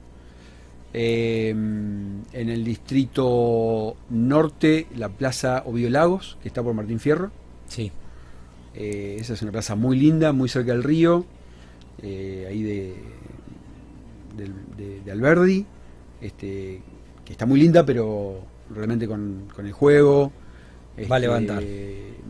Eh, 0.97 1.49
en 1.49 2.23
el 2.49 2.63
distrito 2.63 3.95
norte, 4.09 4.87
la 4.95 5.09
Plaza 5.09 5.63
Oviedo 5.65 5.89
Lagos, 5.89 6.37
que 6.41 6.47
está 6.47 6.63
por 6.63 6.73
Martín 6.73 6.99
Fierro. 6.99 7.31
Sí. 7.67 7.91
Eh, 8.73 9.17
esa 9.19 9.33
es 9.33 9.41
una 9.41 9.51
plaza 9.51 9.75
muy 9.75 9.97
linda, 9.99 10.31
muy 10.31 10.47
cerca 10.49 10.71
del 10.71 10.83
río, 10.83 11.25
ahí 12.01 12.61
de, 12.63 12.95
del- 14.37 14.53
de, 14.77 15.01
de 15.01 15.11
Alberdi, 15.11 15.65
este, 16.21 16.81
que 17.25 17.33
está 17.33 17.45
muy 17.45 17.59
linda, 17.59 17.85
pero 17.85 18.41
realmente 18.73 19.07
con, 19.07 19.47
con 19.55 19.65
el 19.65 19.73
juego. 19.73 20.31
Va 20.97 21.01
a 21.01 21.01
este, 21.01 21.19
levantar. 21.19 21.63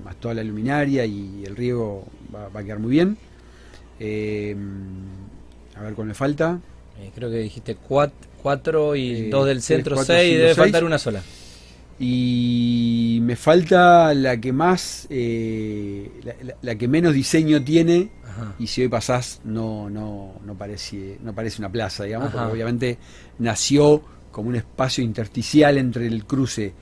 Más 0.04 0.16
toda 0.20 0.34
la 0.34 0.44
luminaria 0.44 1.06
y 1.06 1.44
el 1.46 1.56
riego 1.56 2.06
va, 2.34 2.48
va 2.50 2.60
a 2.62 2.64
quedar 2.64 2.80
muy 2.80 2.92
bien. 2.92 3.18
Eh, 4.00 4.56
a 5.76 5.82
ver 5.82 5.94
cuál 5.94 6.08
me 6.08 6.14
falta. 6.14 6.60
Eh, 7.00 7.12
creo 7.14 7.30
que 7.30 7.38
dijiste 7.38 7.78
cuat- 7.78 8.12
cuatro 8.42 8.96
y 8.96 9.12
Eh, 9.26 9.30
dos 9.30 9.46
del 9.48 9.62
centro, 9.62 9.96
cuatro, 9.96 10.16
seis. 10.16 10.30
cinco, 10.30 10.38
Debe 10.42 10.48
seis. 10.56 10.58
faltar 10.58 10.84
una 10.84 10.98
sola. 10.98 11.22
Y 12.00 13.20
me 13.22 13.36
falta 13.36 14.14
la 14.14 14.40
que 14.40 14.52
más, 14.52 15.08
eh, 15.10 16.12
la, 16.24 16.36
la- 16.44 16.56
la 16.62 16.76
que 16.76 16.88
menos 16.88 17.14
diseño 17.14 17.64
tiene, 17.64 18.10
Ajá. 18.24 18.54
y 18.60 18.68
si 18.68 18.82
hoy 18.82 18.90
pasás 18.90 19.40
no 19.46 19.90
no 19.90 20.34
no 20.46 20.56
parece 20.56 21.18
no 21.24 21.34
parece 21.34 21.62
una 21.62 21.72
plaza 21.72 22.04
digamos 22.04 22.30
Ajá. 22.30 22.40
porque 22.40 22.54
obviamente 22.54 22.98
nació 23.40 24.02
como 24.36 24.50
un 24.50 24.58
espacio 24.58 25.02
intersticial 25.02 25.78
entre 25.78 26.08
el 26.08 26.26
cruce 26.26 26.74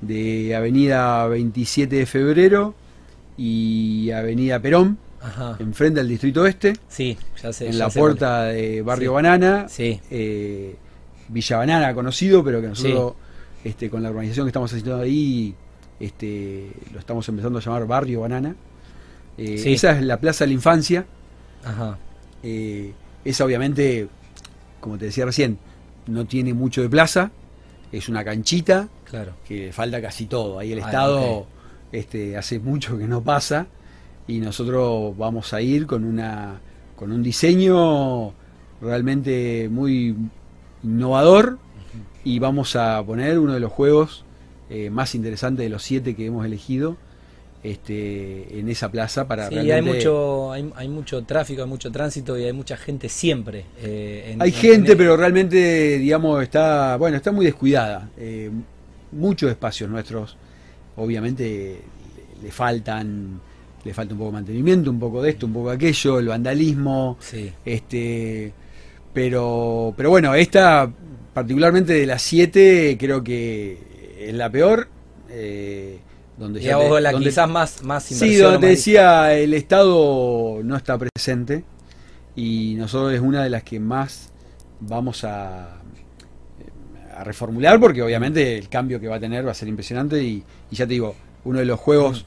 de 0.00 0.54
Avenida 0.54 1.26
27 1.26 1.96
de 1.96 2.06
Febrero 2.06 2.76
y 3.36 4.12
Avenida 4.12 4.60
Perón 4.60 4.98
Ajá. 5.20 5.56
enfrente 5.58 5.98
al 5.98 6.06
Distrito 6.08 6.42
Oeste 6.42 6.74
Sí, 6.88 7.18
ya 7.42 7.52
sé. 7.52 7.66
en 7.66 7.72
ya 7.72 7.78
la 7.86 7.90
sé 7.90 7.98
cuál 7.98 8.10
puerta 8.12 8.44
de 8.44 8.82
Barrio 8.82 9.10
Sí. 9.10 9.14
Banana. 9.14 9.66
Sí. 9.68 10.00
eh, 10.12 10.76
Villa 11.28 11.56
Banana 11.56 11.92
conocido 11.92 12.44
pero 12.44 12.60
que 12.60 12.68
nosotros 12.68 13.14
este, 13.64 13.90
con 13.90 14.00
la 14.04 14.10
urbanización 14.10 14.46
que 14.46 14.50
estamos 14.50 14.72
haciendo 14.72 15.00
ahí 15.00 15.54
este, 15.98 16.68
lo 16.92 17.00
estamos 17.00 17.28
empezando 17.28 17.58
a 17.58 17.62
llamar 17.62 17.84
Barrio 17.88 18.20
Banana 18.20 18.54
Eh, 19.38 19.60
esa 19.66 19.90
es 19.98 20.02
la 20.04 20.20
Plaza 20.20 20.44
de 20.44 20.48
la 20.48 20.54
Infancia 20.54 21.04
Ajá. 21.64 21.98
eh, 22.44 22.92
esa 23.24 23.44
obviamente, 23.44 24.06
como 24.80 24.98
te 24.98 25.06
decía 25.06 25.24
recién, 25.24 25.58
no 26.06 26.24
tiene 26.26 26.52
mucho 26.54 26.82
de 26.82 26.88
plaza, 26.88 27.30
es 27.92 28.08
una 28.08 28.24
canchita 28.24 28.88
Claro. 29.04 29.32
que 29.46 29.66
le 29.66 29.72
falta 29.72 30.00
casi 30.00 30.26
todo. 30.26 30.58
Ahí 30.58 30.72
el 30.72 30.78
Ah, 30.82 30.86
Estado 30.86 31.46
este, 31.92 32.36
hace 32.36 32.58
mucho 32.58 32.96
que 32.98 33.06
no 33.06 33.22
pasa 33.22 33.66
y 34.26 34.38
nosotros 34.38 35.16
vamos 35.16 35.52
a 35.52 35.60
ir 35.60 35.86
con 35.86 36.04
una 36.04 36.60
con 36.96 37.10
un 37.12 37.22
diseño 37.22 38.32
realmente 38.80 39.68
muy 39.70 40.16
innovador 40.82 41.58
y 42.24 42.38
vamos 42.38 42.76
a 42.76 43.02
poner 43.04 43.38
uno 43.38 43.54
de 43.54 43.60
los 43.60 43.72
juegos 43.72 44.24
eh, 44.70 44.88
más 44.90 45.14
interesantes 45.14 45.64
de 45.64 45.70
los 45.70 45.82
siete 45.82 46.14
que 46.14 46.26
hemos 46.26 46.46
elegido 46.46 46.96
este, 47.62 48.58
en 48.58 48.68
esa 48.68 48.90
plaza 48.90 49.26
para 49.28 49.48
Sí, 49.48 49.54
realmente... 49.54 49.90
hay 49.90 49.96
mucho, 49.96 50.52
hay, 50.52 50.72
hay 50.76 50.88
mucho 50.88 51.22
tráfico, 51.24 51.62
hay 51.62 51.68
mucho 51.68 51.90
tránsito 51.92 52.36
y 52.38 52.44
hay 52.44 52.52
mucha 52.52 52.76
gente 52.76 53.08
siempre. 53.08 53.64
eh, 53.80 54.30
en- 54.32 54.42
Hay 54.42 54.50
en- 54.50 54.54
gente, 54.56 54.92
en- 54.92 54.98
pero 54.98 55.16
realmente, 55.16 55.98
digamos, 55.98 56.42
está, 56.42 56.96
bueno, 56.96 57.16
está 57.16 57.30
muy 57.32 57.44
descuidada. 57.46 58.10
Eh, 58.18 58.50
muchos 59.12 59.50
espacios 59.50 59.88
nuestros, 59.90 60.36
obviamente, 60.96 61.80
le, 62.42 62.50
faltan, 62.50 63.40
le 63.84 63.94
falta 63.94 64.14
un 64.14 64.18
poco 64.18 64.30
de 64.30 64.34
mantenimiento, 64.38 64.90
un 64.90 64.98
poco 64.98 65.22
de 65.22 65.30
esto, 65.30 65.46
un 65.46 65.52
poco 65.52 65.68
de 65.70 65.76
aquello, 65.76 66.18
el 66.18 66.26
vandalismo, 66.28 67.16
Sí. 67.20 67.52
este, 67.64 68.52
pero, 69.12 69.94
pero 69.96 70.10
bueno, 70.10 70.34
esta, 70.34 70.90
particularmente 71.34 71.92
de 71.92 72.06
las 72.06 72.22
siete, 72.22 72.96
creo 72.98 73.22
que 73.22 73.78
es 74.20 74.34
la 74.34 74.50
peor. 74.50 74.88
eh, 75.30 75.98
donde 76.36 76.60
Y 76.60 76.64
ya 76.64 76.78
te- 76.78 77.00
la 77.00 77.12
donde- 77.12 77.28
quizás 77.28 77.48
más, 77.48 77.82
más 77.82 78.04
Sí, 78.04 78.36
donde 78.36 78.58
te 78.58 78.66
decía, 78.68 79.34
el 79.34 79.54
Estado 79.54 80.60
no 80.64 80.76
está 80.76 80.98
presente 80.98 81.64
y 82.34 82.74
nosotros 82.76 83.12
es 83.12 83.20
una 83.20 83.42
de 83.44 83.50
las 83.50 83.62
que 83.62 83.78
más 83.80 84.30
vamos 84.80 85.24
a, 85.24 85.76
a 87.16 87.24
reformular 87.24 87.78
porque 87.78 88.02
obviamente 88.02 88.56
el 88.58 88.68
cambio 88.68 88.98
que 89.00 89.08
va 89.08 89.16
a 89.16 89.20
tener 89.20 89.46
va 89.46 89.50
a 89.50 89.54
ser 89.54 89.68
impresionante 89.68 90.22
y, 90.22 90.42
y 90.70 90.76
ya 90.76 90.86
te 90.86 90.94
digo, 90.94 91.14
uno 91.44 91.58
de 91.58 91.64
los 91.66 91.78
juegos 91.78 92.24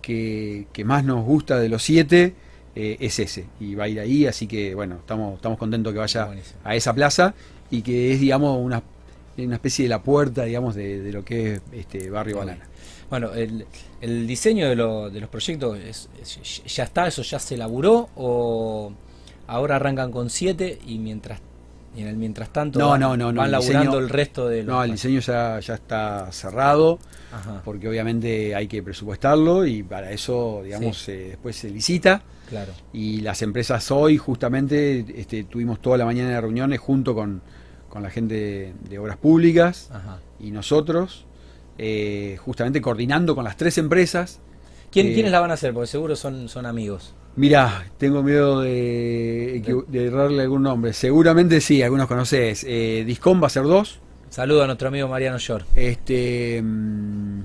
que, 0.00 0.66
que 0.72 0.84
más 0.84 1.04
nos 1.04 1.24
gusta 1.24 1.58
de 1.58 1.68
los 1.68 1.82
siete 1.82 2.34
eh, 2.76 2.96
es 3.00 3.18
ese 3.18 3.46
y 3.60 3.74
va 3.74 3.84
a 3.84 3.88
ir 3.88 3.98
ahí, 4.00 4.26
así 4.26 4.46
que 4.46 4.74
bueno, 4.74 4.96
estamos, 5.00 5.34
estamos 5.34 5.58
contentos 5.58 5.92
que 5.92 5.98
vaya 5.98 6.26
Buenísimo. 6.26 6.60
a 6.64 6.76
esa 6.76 6.94
plaza 6.94 7.34
y 7.70 7.82
que 7.82 8.12
es, 8.12 8.20
digamos, 8.20 8.58
una, 8.64 8.82
una 9.36 9.54
especie 9.56 9.84
de 9.84 9.88
la 9.90 10.02
puerta, 10.02 10.44
digamos, 10.44 10.74
de, 10.76 11.02
de 11.02 11.12
lo 11.12 11.24
que 11.24 11.54
es 11.54 11.62
este 11.72 12.08
Barrio. 12.08 12.38
Banana. 12.38 12.64
Bueno, 13.10 13.32
el, 13.32 13.66
el 14.00 14.26
diseño 14.26 14.68
de, 14.68 14.76
lo- 14.76 15.08
de 15.10 15.20
los 15.20 15.30
proyectos 15.30 15.78
es- 15.78 16.08
es- 16.20 16.62
ya 16.74 16.84
está, 16.84 17.06
eso 17.06 17.22
ya 17.22 17.38
se 17.38 17.54
elaboró 17.54 18.08
o 18.16 18.92
ahora 19.46 19.76
arrancan 19.76 20.10
con 20.12 20.28
siete 20.30 20.78
y 20.86 20.98
mientras 20.98 21.40
y 21.96 22.02
en 22.02 22.08
el 22.08 22.16
mientras 22.16 22.52
tanto 22.52 22.78
No, 22.78 22.90
van, 22.90 23.00
no, 23.00 23.16
no, 23.16 23.32
no, 23.32 23.38
van 23.38 23.46
el 23.46 23.52
laburando 23.52 23.92
diseño- 23.92 23.98
el 23.98 24.08
resto 24.10 24.46
de 24.46 24.62
los 24.62 24.66
No, 24.76 24.84
el 24.84 24.92
diseño 24.92 25.20
ya, 25.20 25.58
ya 25.58 25.74
está 25.74 26.30
cerrado, 26.32 26.98
Ajá, 27.32 27.62
porque 27.64 27.88
obviamente 27.88 28.54
hay 28.54 28.68
que 28.68 28.82
presupuestarlo 28.82 29.66
y 29.66 29.82
para 29.82 30.12
eso, 30.12 30.60
digamos, 30.62 30.98
Sí. 30.98 31.12
eh, 31.12 31.26
después 31.30 31.56
se 31.56 31.70
licita. 31.70 32.22
claro. 32.48 32.72
Y 32.92 33.22
las 33.22 33.40
empresas 33.42 33.90
hoy, 33.90 34.16
justamente, 34.18 35.04
este, 35.16 35.44
tuvimos 35.44 35.80
toda 35.80 35.96
la 35.96 36.04
mañana 36.04 36.28
de 36.30 36.40
reuniones 36.42 36.78
junto 36.78 37.14
con, 37.14 37.40
con 37.88 38.02
la 38.02 38.10
gente 38.10 38.34
de, 38.34 38.74
de 38.88 38.98
Obras 38.98 39.16
Públicas 39.16 39.88
Ajá. 39.92 40.18
y 40.38 40.50
nosotros, 40.50 41.24
eh, 41.78 42.36
justamente 42.44 42.80
coordinando 42.82 43.34
con 43.34 43.44
las 43.44 43.56
tres 43.56 43.78
empresas. 43.78 44.40
¿Quién, 44.90 45.08
Eh, 45.08 45.14
¿Quiénes 45.14 45.32
la 45.32 45.40
van 45.40 45.50
a 45.50 45.54
hacer? 45.54 45.72
Porque 45.72 45.86
seguro 45.86 46.16
son, 46.16 46.48
son 46.48 46.66
amigos. 46.66 47.14
Mirá, 47.36 47.86
tengo 47.98 48.22
miedo 48.22 48.60
de, 48.62 49.62
de 49.86 50.06
errarle 50.06 50.42
algún 50.42 50.62
nombre. 50.62 50.92
Seguramente 50.92 51.60
sí, 51.60 51.82
algunos 51.82 52.08
conoces. 52.08 52.64
Eh, 52.66 53.04
Discom 53.06 53.40
va 53.42 53.46
a 53.46 53.50
ser 53.50 53.62
dos. 53.64 54.00
Saludo 54.30 54.62
a 54.64 54.66
nuestro 54.66 54.88
amigo 54.88 55.08
Mariano 55.08 55.38
Shore. 55.38 55.64
Este. 55.76 56.60
mm, 56.62 57.40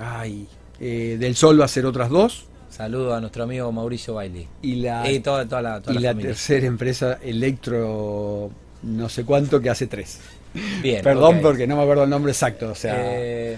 ay. 0.00 0.46
eh, 0.80 1.16
Del 1.18 1.34
Sol 1.34 1.60
va 1.60 1.64
a 1.64 1.68
ser 1.68 1.86
otras 1.86 2.10
dos. 2.10 2.44
Saludo 2.68 3.14
a 3.14 3.20
nuestro 3.20 3.44
amigo 3.44 3.72
Mauricio 3.72 4.14
Bailey. 4.14 4.46
Y 4.62 4.76
la, 4.76 5.10
Y 5.10 5.20
toda, 5.20 5.46
toda 5.48 5.62
la, 5.62 5.80
toda 5.80 5.98
y 5.98 6.02
la 6.02 6.14
tercera 6.14 6.66
empresa, 6.66 7.18
Electro. 7.22 8.50
No 8.82 9.08
sé 9.08 9.24
cuánto, 9.24 9.60
que 9.60 9.70
hace 9.70 9.86
tres. 9.86 10.20
Bien. 10.82 11.02
Perdón 11.02 11.40
porque 11.42 11.66
no 11.66 11.76
me 11.76 11.82
acuerdo 11.82 12.04
el 12.04 12.10
nombre 12.10 12.32
exacto. 12.32 12.70
O 12.70 12.74
sea. 12.74 12.94
Eh, 12.98 13.56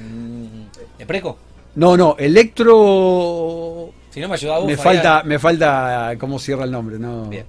¿Epreco? 0.98 1.38
No, 1.76 1.96
no, 1.96 2.16
Electro. 2.18 3.92
Si 4.10 4.20
no 4.20 4.28
me 4.28 4.34
ayuda 4.34 4.58
vos. 4.58 4.66
Me 4.66 4.76
falta, 4.76 5.22
me 5.24 5.38
falta 5.38 6.14
cómo 6.18 6.38
cierra 6.38 6.64
el 6.64 6.70
nombre, 6.70 6.98
¿no? 6.98 7.26
Bien. 7.26 7.44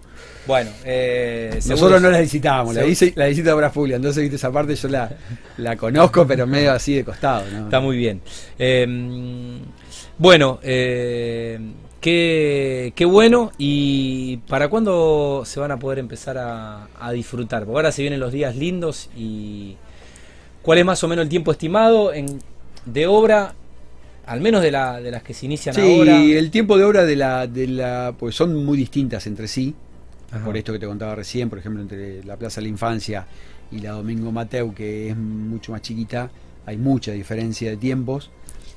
Bueno, 0.45 0.71
eh, 0.83 1.59
Nosotros 1.67 2.01
no 2.01 2.09
la 2.09 2.19
licitábamos, 2.19 2.73
la, 2.73 2.83
hice, 2.85 3.13
la 3.15 3.27
licita 3.27 3.55
Obras 3.55 3.71
Públicas, 3.71 3.97
entonces 3.97 4.23
viste 4.23 4.37
esa 4.37 4.51
parte 4.51 4.73
yo 4.73 4.87
la, 4.87 5.09
la 5.57 5.75
conozco, 5.75 6.25
pero 6.25 6.47
medio 6.47 6.71
así 6.71 6.95
de 6.95 7.03
costado, 7.05 7.45
¿no? 7.51 7.65
Está 7.65 7.79
muy 7.79 7.95
bien. 7.95 8.21
Eh, 8.57 9.59
bueno, 10.17 10.59
eh, 10.63 11.59
qué, 12.01 12.91
qué 12.95 13.05
bueno. 13.05 13.51
¿Y 13.57 14.37
para 14.47 14.67
cuándo 14.67 15.43
se 15.45 15.59
van 15.59 15.71
a 15.71 15.77
poder 15.79 15.99
empezar 15.99 16.37
a, 16.37 16.87
a 16.99 17.11
disfrutar? 17.11 17.63
Porque 17.65 17.77
ahora 17.77 17.91
se 17.91 18.01
vienen 18.01 18.19
los 18.19 18.31
días 18.33 18.55
lindos 18.55 19.09
y 19.15 19.75
¿cuál 20.61 20.79
es 20.79 20.85
más 20.85 21.03
o 21.03 21.07
menos 21.07 21.23
el 21.23 21.29
tiempo 21.29 21.51
estimado 21.51 22.13
en, 22.13 22.39
de 22.85 23.07
obra? 23.07 23.55
Al 24.25 24.39
menos 24.39 24.61
de, 24.61 24.71
la, 24.71 25.01
de 25.01 25.11
las 25.11 25.23
que 25.23 25.33
se 25.33 25.45
inician 25.47 25.73
Sí, 25.75 25.81
ahora. 25.81 26.21
el 26.21 26.51
tiempo 26.51 26.77
de 26.77 26.83
obra 26.83 27.03
de 27.05 27.15
la, 27.15 27.47
de 27.47 27.67
la, 27.67 28.13
pues 28.17 28.35
son 28.35 28.63
muy 28.63 28.77
distintas 28.77 29.25
entre 29.27 29.47
sí, 29.47 29.73
Ajá. 30.31 30.45
por 30.45 30.55
esto 30.57 30.71
que 30.71 30.79
te 30.79 30.85
contaba 30.85 31.15
recién, 31.15 31.49
por 31.49 31.57
ejemplo, 31.59 31.81
entre 31.81 32.23
la 32.23 32.37
Plaza 32.37 32.61
de 32.61 32.63
la 32.63 32.69
Infancia 32.69 33.25
y 33.71 33.79
la 33.79 33.91
Domingo 33.91 34.31
Mateu, 34.31 34.73
que 34.73 35.09
es 35.09 35.17
mucho 35.17 35.71
más 35.71 35.81
chiquita, 35.81 36.29
hay 36.65 36.77
mucha 36.77 37.11
diferencia 37.13 37.71
de 37.71 37.77
tiempos. 37.77 38.29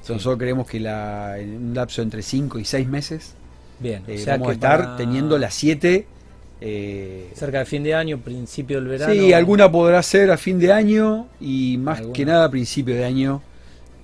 Sí. 0.04 0.12
Nosotros 0.12 0.38
creemos 0.38 0.66
que 0.68 0.78
la, 0.80 1.38
en 1.38 1.68
un 1.68 1.74
lapso 1.74 2.02
entre 2.02 2.22
5 2.22 2.58
y 2.58 2.64
6 2.64 2.86
meses 2.88 3.34
Bien, 3.80 4.02
o 4.06 4.10
eh, 4.10 4.18
sea 4.18 4.34
vamos 4.34 4.48
que 4.48 4.50
a 4.52 4.54
estar 4.54 4.96
teniendo 4.96 5.38
las 5.38 5.54
7. 5.54 6.06
Eh, 6.60 7.30
cerca 7.34 7.58
de 7.58 7.64
fin 7.66 7.82
de 7.82 7.94
año, 7.94 8.18
principio 8.18 8.76
del 8.78 8.88
verano. 8.88 9.12
sí, 9.12 9.32
alguna 9.32 9.70
podrá 9.70 10.02
ser 10.02 10.30
a 10.30 10.36
fin 10.38 10.58
de 10.58 10.72
año 10.72 11.26
y 11.40 11.76
más 11.78 11.98
Alguna. 11.98 12.12
que 12.14 12.24
nada 12.24 12.44
a 12.46 12.50
principio 12.50 12.94
de 12.94 13.04
año. 13.04 13.42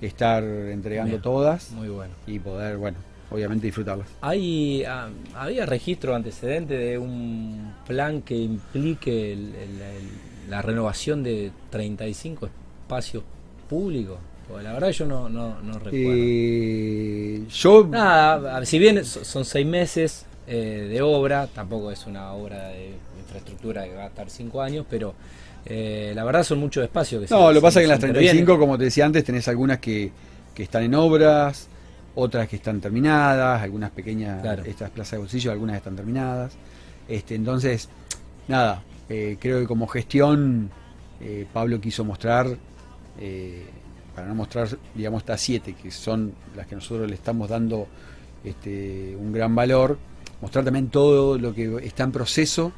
estar 0.01 0.43
entregando 0.43 1.11
Bien. 1.11 1.21
todas 1.21 1.69
Muy 1.73 1.87
bueno. 1.89 2.13
y 2.25 2.39
poder, 2.39 2.77
bueno, 2.77 2.97
obviamente 3.29 3.67
disfrutarlas. 3.67 4.07
¿Hay, 4.21 4.83
ah, 4.83 5.09
¿Había 5.35 5.67
registro 5.67 6.15
antecedente 6.15 6.75
de 6.75 6.97
un 6.97 7.71
plan 7.85 8.23
que 8.23 8.35
implique 8.35 9.31
el- 9.33 9.53
el- 9.55 9.81
el- 9.81 10.49
la 10.49 10.63
renovación 10.63 11.21
de 11.21 11.51
35 11.69 12.47
espacios 12.47 13.23
públicos? 13.69 14.17
Porque 14.51 14.63
la 14.65 14.73
verdad 14.73 14.89
yo 14.91 15.05
no, 15.05 15.29
no, 15.29 15.61
no 15.61 15.73
recuerdo. 15.79 16.11
Eh, 16.13 17.43
yo, 17.49 17.87
Nada, 17.87 18.65
si 18.65 18.79
bien 18.79 19.03
so- 19.05 19.23
son 19.23 19.45
seis 19.45 19.65
meses 19.65 20.25
eh, 20.47 20.87
de 20.89 21.01
obra, 21.01 21.47
tampoco 21.47 21.91
es 21.91 22.05
una 22.05 22.33
obra 22.33 22.69
de 22.69 22.91
infraestructura 23.19 23.85
que 23.85 23.95
va 23.95 24.03
a 24.03 24.07
estar 24.07 24.29
cinco 24.29 24.61
años, 24.61 24.85
pero 24.89 25.13
eh, 25.65 26.11
la 26.15 26.23
verdad 26.23 26.43
son 26.43 26.59
muchos 26.59 26.83
espacios 26.83 27.21
que 27.21 27.27
se- 27.27 27.33
no, 27.33 27.41
lo 27.41 27.47
se- 27.49 27.53
que 27.55 27.61
pasa 27.61 27.79
que 27.79 27.83
en 27.85 27.89
las 27.89 27.99
35, 27.99 28.31
intervienen. 28.41 28.59
como 28.59 28.77
te 28.77 28.83
decía 28.85 29.05
antes, 29.05 29.23
tenés 29.23 29.47
algunas 29.47 29.79
que, 29.79 30.11
que 30.53 30.63
están 30.63 30.83
en 30.83 30.95
obras, 30.95 31.67
otras 32.15 32.47
que 32.49 32.57
están 32.57 32.81
terminadas, 32.81 33.61
algunas 33.61 33.91
pequeñas, 33.91 34.41
Claro. 34.41 34.63
estas 34.65 34.89
plazas 34.89 35.11
de 35.13 35.17
bolsillo, 35.19 35.51
algunas 35.51 35.77
están 35.77 35.95
terminadas. 35.95 36.53
Este, 37.07 37.35
entonces, 37.35 37.87
nada, 38.47 38.83
eh, 39.09 39.37
creo 39.39 39.59
que 39.61 39.65
como 39.67 39.87
gestión 39.87 40.69
Pablo 41.53 41.79
quiso 41.79 42.03
mostrar, 42.03 42.47
eh, 43.19 43.63
para 44.15 44.27
no 44.27 44.35
mostrar, 44.35 44.67
digamos, 44.95 45.21
estas 45.21 45.41
siete, 45.41 45.73
que 45.81 45.91
son 45.91 46.33
las 46.55 46.67
que 46.67 46.75
nosotros 46.75 47.07
le 47.09 47.15
estamos 47.15 47.49
dando 47.49 47.87
este, 48.43 49.15
un 49.19 49.31
gran 49.31 49.53
valor, 49.55 49.97
mostrar 50.41 50.65
también 50.65 50.89
todo 50.89 51.37
lo 51.37 51.53
que 51.53 51.77
está 51.85 52.03
en 52.03 52.11
proceso 52.11 52.71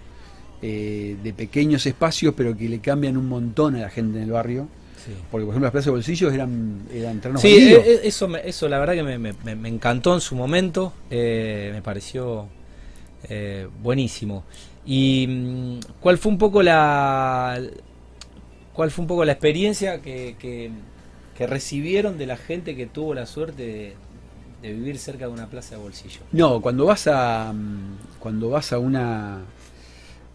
eh, 0.61 1.17
de 1.23 1.33
pequeños 1.33 1.85
espacios, 1.85 2.33
pero 2.37 2.55
que 2.55 2.69
le 2.69 2.79
cambian 2.79 3.17
un 3.17 3.27
montón 3.27 3.75
a 3.75 3.79
la 3.79 3.89
gente 3.89 4.17
en 4.17 4.23
el 4.25 4.31
barrio. 4.31 4.67
Sí. 5.05 5.11
Porque, 5.31 5.45
por 5.45 5.53
ejemplo, 5.53 5.65
las 5.65 5.71
plazas 5.71 5.85
de 5.87 5.91
bolsillos 5.91 6.33
eran, 6.33 6.83
eran 6.93 7.19
terrenos 7.19 7.41
Sí, 7.41 7.73
eh, 7.73 7.81
eh, 7.85 7.99
eso, 8.03 8.27
me- 8.29 8.47
eso 8.47 8.69
la 8.69 8.79
verdad 8.79 8.93
que 8.93 9.03
me, 9.03 9.17
me- 9.17 9.33
me- 9.43 9.55
me 9.55 9.67
encantó 9.67 10.13
en 10.13 10.21
su 10.21 10.35
momento, 10.35 10.93
eh, 11.09 11.71
me 11.73 11.81
pareció 11.81 12.47
eh, 13.27 13.67
buenísimo. 13.81 14.43
¿Y 14.85 15.27
mm, 15.27 15.79
cuál 15.99 16.17
fue 16.17 16.31
un 16.31 16.37
poco 16.37 16.61
la 16.63 17.59
cuál 18.73 18.91
fue 18.91 19.03
un 19.03 19.07
poco 19.07 19.23
la 19.25 19.33
experiencia 19.33 20.01
que, 20.01 20.35
que- 20.39 20.71
que 21.37 21.47
recibieron 21.47 22.17
de 22.17 22.25
la 22.25 22.37
gente 22.37 22.75
que 22.75 22.85
tuvo 22.85 23.13
la 23.13 23.25
suerte 23.25 23.63
de, 23.63 23.95
de 24.61 24.73
vivir 24.73 24.97
cerca 24.97 25.27
de 25.27 25.31
una 25.31 25.47
plaza 25.47 25.75
de 25.75 25.81
bolsillo? 25.81 26.21
No, 26.31 26.61
cuando 26.61 26.85
vas 26.85 27.07
a 27.07 27.51
mm, 27.53 28.19
cuando 28.19 28.49
vas 28.49 28.73
a 28.73 28.79
una 28.79 29.41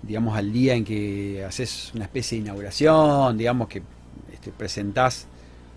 digamos 0.02 0.36
al 0.36 0.52
día 0.52 0.74
en 0.74 0.84
que 0.84 1.44
haces 1.44 1.92
una 1.94 2.04
especie 2.04 2.38
de 2.38 2.44
inauguración, 2.44 3.36
digamos 3.36 3.68
que 3.68 3.82
este, 4.32 4.52
presentás 4.52 5.26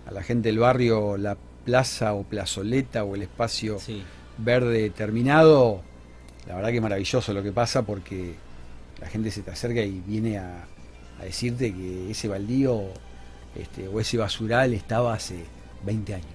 a 0.05 0.11
la 0.11 0.23
gente 0.23 0.49
del 0.49 0.59
barrio 0.59 1.17
la 1.17 1.37
plaza 1.65 2.13
o 2.13 2.23
plazoleta 2.23 3.03
o 3.03 3.15
el 3.15 3.23
espacio 3.23 3.79
Sí, 3.79 4.03
verde 4.37 4.89
terminado, 4.89 5.81
la 6.47 6.55
verdad 6.55 6.69
que 6.69 6.75
es 6.77 6.81
maravilloso 6.81 7.33
lo 7.33 7.43
que 7.43 7.51
pasa 7.51 7.83
porque 7.83 8.35
la 8.99 9.07
gente 9.07 9.31
se 9.31 9.41
te 9.41 9.51
acerca 9.51 9.81
y 9.81 10.01
viene 10.05 10.37
a, 10.37 10.65
a 11.19 11.23
decirte 11.23 11.73
que 11.73 12.11
ese 12.11 12.27
baldío 12.27 12.83
este, 13.55 13.87
o 13.87 13.99
ese 13.99 14.17
basural 14.17 14.73
estaba 14.73 15.13
hace 15.13 15.43
20 15.85 16.13
años. 16.15 16.27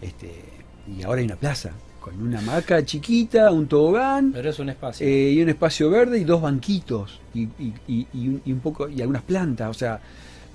Este, 0.00 0.30
y 0.96 1.02
ahora 1.02 1.20
hay 1.20 1.26
una 1.26 1.36
plaza 1.36 1.70
con 2.00 2.20
una 2.22 2.38
hamaca 2.38 2.84
chiquita, 2.84 3.50
un 3.50 3.66
tobogán 3.66 4.30
pero 4.32 4.50
es 4.50 4.58
un 4.60 4.68
espacio. 4.68 5.04
eh, 5.06 5.32
y 5.32 5.42
un 5.42 5.48
espacio 5.48 5.90
verde 5.90 6.18
y 6.18 6.24
dos 6.24 6.40
banquitos 6.40 7.18
y, 7.34 7.42
y- 7.58 7.74
y- 7.88 8.06
y 8.44 8.52
un, 8.52 8.60
poco 8.60 8.88
y 8.88 9.00
algunas 9.00 9.22
plantas. 9.22 9.68
O 9.70 9.74
sea, 9.74 10.00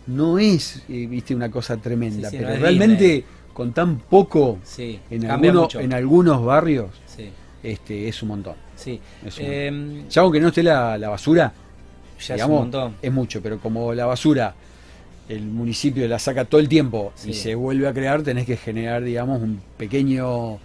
no 0.08 0.40
es 0.40 0.84
eh, 0.88 1.08
viste 1.08 1.36
una 1.36 1.52
cosa 1.52 1.78
tremenda, 1.78 2.30
Sí, 2.30 2.38
sí, 2.38 2.42
no 2.42 2.48
pero 2.48 2.56
es 2.56 2.62
realmente 2.62 3.04
Disney. 3.04 3.26
con 3.54 3.74
tan 3.74 3.98
poco 3.98 4.60
sí, 4.64 5.00
en, 5.10 5.24
cambia 5.24 5.50
alguno- 5.52 5.62
mucho. 5.64 5.80
en 5.82 5.94
algunos 5.94 6.44
barrios 6.46 6.90
este, 7.64 8.08
es 8.08 8.22
un 8.24 8.30
montón. 8.30 8.56
sí. 8.76 9.00
Es 9.26 9.38
un 9.38 9.44
Eh, 9.48 10.04
Ya 10.10 10.22
aunque 10.22 10.40
no 10.40 10.48
esté 10.48 10.64
la, 10.64 10.98
la 10.98 11.10
basura, 11.10 11.54
ya 12.18 12.34
es 12.36 12.38
digamos, 12.40 12.56
un 12.56 12.62
montón. 12.64 12.96
es 13.02 13.12
mucho, 13.12 13.42
pero 13.42 13.60
como 13.60 13.94
la 13.94 14.06
basura 14.08 14.56
el 15.30 15.44
municipio 15.44 16.08
la 16.08 16.20
saca 16.20 16.46
todo 16.46 16.60
el 16.60 16.68
tiempo 16.68 17.14
y 17.26 17.34
se 17.34 17.56
vuelve 17.56 17.88
a 17.88 17.94
crear, 17.94 18.22
tenés 18.22 18.46
que 18.46 18.58
generar, 18.58 19.04
digamos, 19.04 19.42
un 19.42 19.62
pequeño 19.78 20.60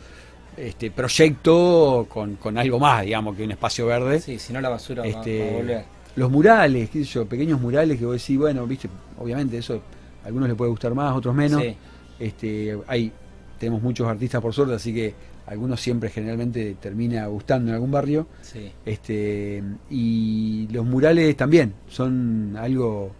este, 0.56 0.90
proyecto 0.90 2.06
con, 2.08 2.36
con 2.36 2.58
algo 2.58 2.78
más, 2.78 3.04
digamos, 3.04 3.36
que 3.36 3.44
un 3.44 3.52
espacio 3.52 3.86
verde. 3.86 4.20
Sí, 4.20 4.38
si 4.38 4.52
no 4.52 4.60
la 4.60 4.68
basura 4.68 5.06
Este, 5.06 5.40
va, 5.40 5.46
a 5.46 5.56
volver. 5.56 5.84
Los 6.16 6.30
murales, 6.30 6.90
qué 6.90 7.04
sé 7.04 7.12
yo, 7.12 7.26
pequeños 7.26 7.60
murales 7.60 7.98
que 7.98 8.06
vos 8.06 8.20
decís, 8.20 8.38
bueno, 8.38 8.66
viste, 8.66 8.88
obviamente 9.18 9.58
eso 9.58 9.82
a 10.24 10.26
algunos 10.26 10.48
les 10.48 10.56
puede 10.56 10.70
gustar 10.70 10.94
más, 10.94 11.14
otros 11.14 11.34
menos. 11.34 11.62
Sí. 11.62 11.76
Este, 12.18 12.78
hay, 12.86 13.12
tenemos 13.58 13.82
muchos 13.82 14.08
artistas 14.08 14.40
por 14.40 14.54
suerte, 14.54 14.74
así 14.74 14.94
que 14.94 15.14
algunos 15.46 15.80
siempre 15.80 16.10
generalmente 16.10 16.76
termina 16.80 17.26
gustando 17.26 17.70
en 17.70 17.74
algún 17.74 17.90
barrio. 17.90 18.26
Sí. 18.42 18.72
Este, 18.84 19.62
y 19.90 20.66
los 20.72 20.84
murales 20.84 21.36
también 21.36 21.74
son 21.88 22.56
algo 22.58 23.12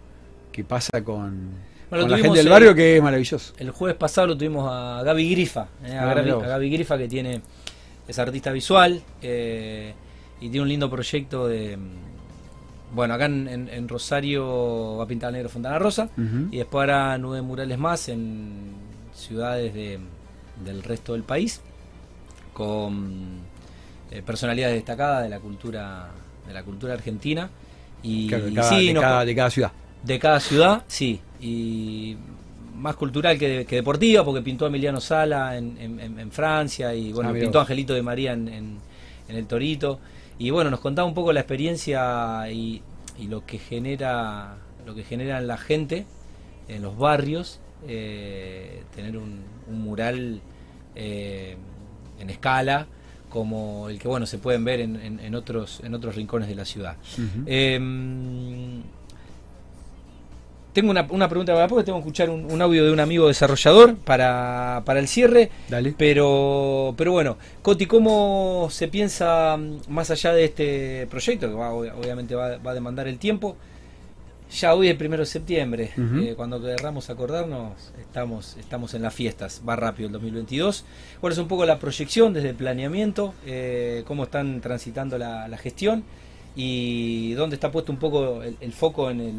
que 0.57 0.63
pasa 0.63 1.03
con, 1.03 1.51
Bueno, 1.91 2.05
con 2.05 2.11
la 2.11 2.17
gente 2.17 2.39
del 2.39 2.49
barrio 2.49 2.73
que 2.73 2.97
es 2.97 3.03
maravilloso. 3.03 3.53
El 3.59 3.69
jueves 3.69 3.95
pasado 3.95 4.25
lo 4.27 4.35
tuvimos 4.37 4.67
a 4.67 5.03
Gaby 5.03 5.29
Grifa, 5.31 5.67
eh, 5.85 5.93
a, 5.95 6.09
Ah, 6.09 6.13
Gaby, 6.15 6.31
a 6.31 6.57
Grifa 6.77 6.97
que 6.97 7.07
tiene 7.07 7.41
es 8.07 8.17
artista 8.17 8.51
visual 8.51 8.99
eh, 9.21 9.93
y 10.41 10.49
tiene 10.49 10.61
un 10.63 10.69
lindo 10.69 10.89
proyecto 10.89 11.47
de 11.47 11.77
mm, 11.77 12.95
bueno 12.95 13.13
acá 13.13 13.25
en, 13.25 13.47
en- 13.47 13.69
en 13.69 13.87
Rosario 13.87 14.95
va 14.97 15.03
a 15.03 15.07
pintar 15.07 15.31
negro 15.31 15.47
Fontana 15.49 15.77
Rosa 15.77 16.09
y 16.51 16.57
después 16.57 16.83
hará 16.83 17.17
nueve 17.19 17.41
murales 17.43 17.77
más 17.77 18.09
en 18.09 18.71
ciudades 19.13 19.73
de- 19.75 19.99
del 20.65 20.81
resto 20.83 21.13
del 21.13 21.21
país 21.23 21.61
con 22.53 23.39
eh, 24.09 24.21
personalidades 24.25 24.75
destacadas 24.75 25.23
de 25.23 25.29
la 25.29 25.39
cultura 25.39 26.09
de 26.47 26.53
la 26.53 26.63
cultura 26.63 26.93
argentina 26.93 27.49
y 28.01 28.27
Claro, 28.27 28.45
de 28.45 28.53
cada, 28.53 28.69
sí, 28.69 28.87
de 28.87 28.93
nos- 28.93 29.03
cada- 29.03 29.25
de 29.25 29.35
cada 29.35 29.49
ciudad. 29.51 29.71
De 30.03 30.19
cada 30.19 30.39
ciudad, 30.39 30.83
sí. 30.87 31.19
Y 31.39 32.15
más 32.75 32.95
cultural 32.95 33.37
que, 33.39 33.65
que 33.67 33.77
deportiva, 33.77 34.23
porque 34.23 34.41
pintó 34.41 34.65
a 34.65 34.67
Emiliano 34.67 35.01
Sala 35.01 35.57
en, 35.57 35.77
en- 35.79 36.19
en- 36.19 36.31
Francia 36.31 36.93
y 36.93 37.11
bueno, 37.11 37.29
Ah, 37.29 37.33
pintó 37.33 37.57
a. 37.59 37.61
Angelito 37.61 37.93
de 37.93 38.01
María 38.03 38.33
en, 38.33 38.47
en- 38.47 38.77
el 39.27 39.45
Torito. 39.47 39.99
Y 40.39 40.51
bueno, 40.51 40.69
nos 40.69 40.79
contaba 40.79 41.07
un 41.07 41.13
poco 41.15 41.33
la 41.33 41.39
experiencia 41.41 42.49
y, 42.51 42.81
y 43.19 43.27
lo 43.27 43.45
que 43.45 43.57
genera 43.57 44.57
lo 44.85 44.95
que 44.95 45.03
genera 45.03 45.37
en 45.39 45.47
la 45.47 45.57
gente, 45.57 46.05
en 46.69 46.81
los 46.81 46.97
barrios, 46.97 47.59
eh, 47.87 48.83
tener 48.95 49.17
un, 49.17 49.41
un 49.67 49.81
mural 49.81 50.39
eh, 50.95 51.57
en 52.19 52.29
escala 52.29 52.87
como 53.29 53.89
el 53.89 53.99
que 53.99 54.07
bueno 54.07 54.25
se 54.25 54.37
pueden 54.37 54.63
ver 54.63 54.79
en, 54.79 55.35
otros 55.35 55.81
en 55.83 55.93
otros 55.93 56.15
rincones 56.15 56.47
de 56.47 56.55
la 56.55 56.63
ciudad. 56.63 56.95
Eh, 57.45 57.77
tengo 60.77 60.91
una, 60.91 61.07
una 61.09 61.27
pregunta 61.27 61.55
para 61.55 61.67
porque 61.67 61.83
tengo 61.85 61.97
que 61.97 62.01
escuchar 62.01 62.29
un, 62.29 62.45
un 62.51 62.61
audio 62.61 62.85
de 62.85 62.91
un 62.91 62.99
amigo 62.99 63.27
desarrollador 63.27 63.95
para, 63.95 64.83
para 64.85 64.99
el 64.99 65.07
cierre. 65.07 65.49
Dale. 65.67 65.95
Pero, 65.97 66.93
pero 66.95 67.13
bueno, 67.13 67.39
Coti, 67.63 67.87
¿cómo 67.87 68.67
se 68.69 68.87
piensa 68.87 69.57
mm, 69.57 69.89
más 69.89 70.11
allá 70.11 70.33
de 70.33 70.45
este 70.45 71.07
proyecto, 71.09 71.47
que 71.47 71.55
va, 71.55 71.73
obviamente 71.73 72.35
va, 72.35 72.57
va 72.59 72.71
a 72.71 72.73
demandar 72.75 73.07
el 73.07 73.17
tiempo? 73.17 73.57
Ya 74.51 74.75
hoy 74.75 74.85
es 74.85 74.91
el 74.91 74.97
primero 74.97 75.21
de 75.23 75.25
septiembre, 75.25 75.89
eh, 75.97 76.35
cuando 76.37 76.61
querramos 76.61 77.09
acordarnos, 77.09 77.91
estamos, 77.99 78.55
estamos 78.57 78.93
en 78.93 79.01
las 79.01 79.15
fiestas, 79.15 79.63
va 79.67 79.75
rápido 79.75 80.05
el 80.05 80.13
2022. 80.13 80.85
¿Cuál 81.19 81.33
es 81.33 81.39
un 81.39 81.47
poco 81.47 81.65
la 81.65 81.79
proyección 81.79 82.33
desde 82.33 82.49
el 82.49 82.55
planeamiento? 82.55 83.33
eh, 83.47 84.03
¿Cómo 84.05 84.25
están 84.25 84.61
transitando 84.61 85.17
la, 85.17 85.47
la 85.47 85.57
gestión? 85.57 86.03
¿Y 86.55 87.33
dónde 87.33 87.55
está 87.55 87.71
puesto 87.71 87.91
un 87.91 87.97
poco 87.97 88.43
el, 88.43 88.57
el 88.61 88.73
foco 88.73 89.09
en 89.09 89.21
el, 89.21 89.33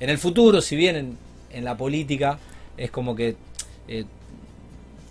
en 0.00 0.10
el 0.10 0.18
futuro? 0.18 0.60
Si 0.60 0.76
bien 0.76 0.96
en, 0.96 1.18
en 1.50 1.64
la 1.64 1.76
política 1.76 2.38
es 2.76 2.90
como 2.90 3.14
que 3.16 3.36
eh, 3.88 4.04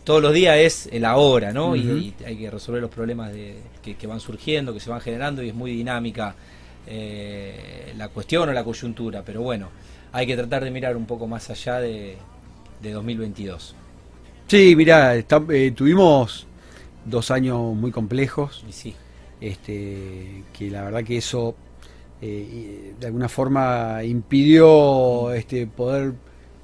todos 0.03 0.21
los 0.21 0.33
días 0.33 0.57
es 0.57 0.89
el 0.91 1.03
ahora, 1.05 1.51
¿no? 1.51 1.75
Y- 1.75 2.15
hay 2.25 2.37
que 2.37 2.49
resolver 2.49 2.81
los 2.81 2.91
problemas 2.91 3.31
de, 3.33 3.57
que, 3.81 3.97
que 3.97 4.07
van 4.07 4.19
surgiendo, 4.19 4.73
que 4.73 4.79
se 4.79 4.89
van 4.89 5.01
generando 5.01 5.43
y 5.43 5.49
es 5.49 5.55
muy 5.55 5.71
dinámica 5.71 6.35
eh, 6.85 7.93
la 7.97 8.07
cuestión 8.09 8.47
o 8.49 8.53
la 8.53 8.63
coyuntura. 8.63 9.23
Pero 9.25 9.41
bueno, 9.41 9.69
hay 10.11 10.25
que 10.27 10.35
tratar 10.37 10.63
de 10.63 10.71
mirar 10.71 10.95
un 10.95 11.05
poco 11.05 11.27
más 11.27 11.49
allá 11.49 11.79
de, 11.79 12.17
de 12.81 12.91
2022. 12.91 13.75
Sí, 14.47 14.75
mirá, 14.75 15.15
está- 15.15 15.43
eh, 15.49 15.71
tuvimos 15.71 16.47
dos 17.05 17.31
años 17.31 17.75
muy 17.75 17.91
complejos, 17.91 18.65
Y 18.67 18.71
sí, 18.71 18.95
este, 19.41 20.45
que 20.53 20.71
la 20.71 20.83
verdad 20.83 21.03
que 21.03 21.17
eso 21.17 21.55
eh, 22.21 22.93
de 22.99 23.05
alguna 23.07 23.29
forma 23.29 24.03
impidió 24.03 25.31
este, 25.33 25.67
poder 25.67 26.13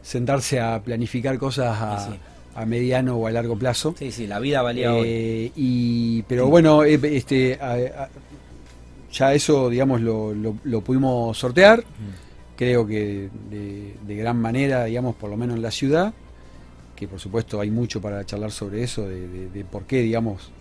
sentarse 0.01 0.59
a 0.59 0.81
planificar 0.81 1.37
cosas 1.37 1.77
a, 1.79 1.99
Sí, 2.05 2.11
sí. 2.13 2.19
a 2.55 2.65
mediano 2.65 3.15
o 3.17 3.27
a 3.27 3.31
largo 3.31 3.55
plazo. 3.57 3.95
sí, 3.97 4.11
sí, 4.11 4.27
la 4.27 4.39
vida 4.39 4.61
valía 4.61 4.93
hoy. 4.93 5.07
Eh, 5.07 5.51
y, 5.55 6.21
pero 6.23 6.47
bueno, 6.47 6.83
eh, 6.83 6.99
este, 7.03 7.57
a- 7.61 7.73
a- 8.03 8.09
ya 9.11 9.33
eso, 9.33 9.69
digamos, 9.69 10.01
lo, 10.01 10.33
lo- 10.33 10.57
lo 10.63 10.81
pudimos 10.81 11.37
sortear. 11.37 11.79
Mm. 11.81 12.55
Creo 12.57 12.85
que 12.85 13.29
de, 13.49 13.95
de 14.05 14.15
gran 14.15 14.37
manera, 14.37 14.85
digamos, 14.85 15.15
por 15.15 15.29
lo 15.29 15.37
menos 15.37 15.55
en 15.55 15.61
la 15.61 15.71
ciudad. 15.71 16.13
que 16.95 17.07
por 17.07 17.19
supuesto 17.19 17.59
hay 17.59 17.69
mucho 17.71 17.99
para 17.99 18.23
charlar 18.25 18.51
sobre 18.51 18.83
eso, 18.83 19.07
de, 19.07 19.49
de 19.49 19.65
por 19.65 19.83
qué, 19.83 20.01
digamos, 20.01 20.51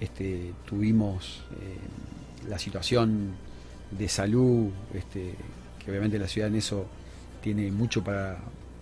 este, 0.00 0.52
tuvimos 0.64 1.42
eh, 1.60 2.48
la 2.48 2.58
situación 2.58 3.32
de 3.98 4.08
salud, 4.08 4.70
este, 4.94 5.34
que 5.84 5.90
obviamente 5.90 6.18
la 6.18 6.28
ciudad 6.28 6.48
en 6.48 6.56
eso 6.56 6.86
tiene 7.42 7.70
mucho 7.70 8.02
para, 8.02 8.38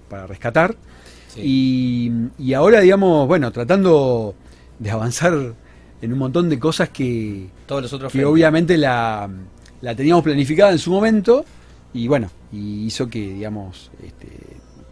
para 0.08 0.26
rescatar. 0.26 0.76
Y, 1.36 2.10
ahora, 2.54 2.80
digamos, 2.80 3.28
bueno, 3.28 3.52
tratando 3.52 4.34
de 4.78 4.90
avanzar 4.90 5.54
en 6.02 6.12
un 6.12 6.18
montón 6.18 6.48
de 6.48 6.58
cosas 6.58 6.88
que, 6.88 7.48
Todos 7.66 7.82
los 7.82 7.92
otros 7.92 8.12
que 8.12 8.24
obviamente 8.24 8.76
la, 8.76 9.30
la, 9.80 9.94
teníamos 9.94 10.24
planificada 10.24 10.72
en 10.72 10.78
su 10.78 10.90
momento 10.90 11.44
y 11.94 12.08
bueno, 12.08 12.30
y 12.52 12.86
hizo 12.86 13.08
que, 13.08 13.34
digamos, 13.34 13.90
este, 14.04 14.28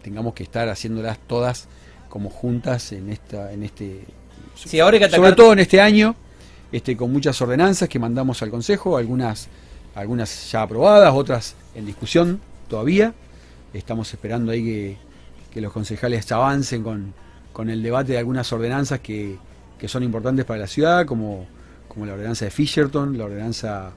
tengamos 0.01 0.33
que 0.33 0.43
estar 0.43 0.69
haciéndolas 0.69 1.19
todas 1.27 1.67
como 2.07 2.29
juntas 2.29 2.91
en 2.93 3.09
esta 3.09 3.51
en 3.51 3.63
este 3.63 4.05
Sí, 4.65 4.79
ahora 4.79 4.99
que 4.99 5.09
Sobre 5.09 5.33
todo 5.33 5.53
en 5.53 5.59
este 5.59 5.79
año, 5.79 6.15
este, 6.71 6.97
con 6.97 7.11
muchas 7.11 7.41
ordenanzas 7.41 7.87
que 7.87 7.99
mandamos 7.99 8.41
al 8.41 8.49
Consejo, 8.49 8.97
algunas, 8.97 9.47
algunas 9.99 10.51
ya 10.51 10.63
aprobadas, 10.63 11.13
otras 11.13 11.55
en 11.75 11.85
discusión 11.85 12.39
todavía. 12.67 13.13
Estamos 13.73 14.11
esperando 14.13 14.51
ahí 14.51 14.63
que, 14.63 14.97
que 15.51 15.61
los 15.61 15.71
concejales 15.71 16.31
avancen 16.31 16.83
con, 16.83 17.13
con, 17.53 17.69
el 17.69 17.83
debate 17.83 18.13
de 18.13 18.17
algunas 18.17 18.51
ordenanzas 18.51 18.99
que, 18.99 19.37
que, 19.77 19.87
son 19.87 20.03
importantes 20.03 20.45
para 20.45 20.61
la 20.61 20.67
ciudad, 20.67 21.05
como, 21.05 21.47
como 21.87 22.05
la 22.05 22.13
ordenanza 22.13 22.45
de 22.45 22.51
Fisherton, 22.51 23.17
la 23.17 23.25
ordenanza 23.25 23.91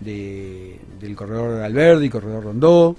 de, 0.00 0.78
del 1.00 1.14
corredor 1.14 1.62
Alberdi, 1.62 2.08
corredor 2.08 2.44
Rondó, 2.44 2.96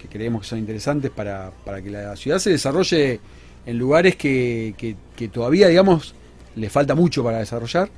que 0.00 0.08
creemos 0.08 0.42
que 0.42 0.48
son 0.48 0.58
interesantes 0.58 1.10
para, 1.10 1.52
para 1.64 1.82
que 1.82 1.90
la 1.90 2.16
ciudad 2.16 2.38
se 2.38 2.50
desarrolle 2.50 3.20
en 3.66 3.78
lugares 3.78 4.16
que, 4.16 4.96
que 5.14 5.28
todavía, 5.28 5.68
digamos, 5.68 6.14
le 6.56 6.70
falta 6.70 6.94
mucho 6.94 7.22
para 7.22 7.38
desarrollar. 7.38 7.90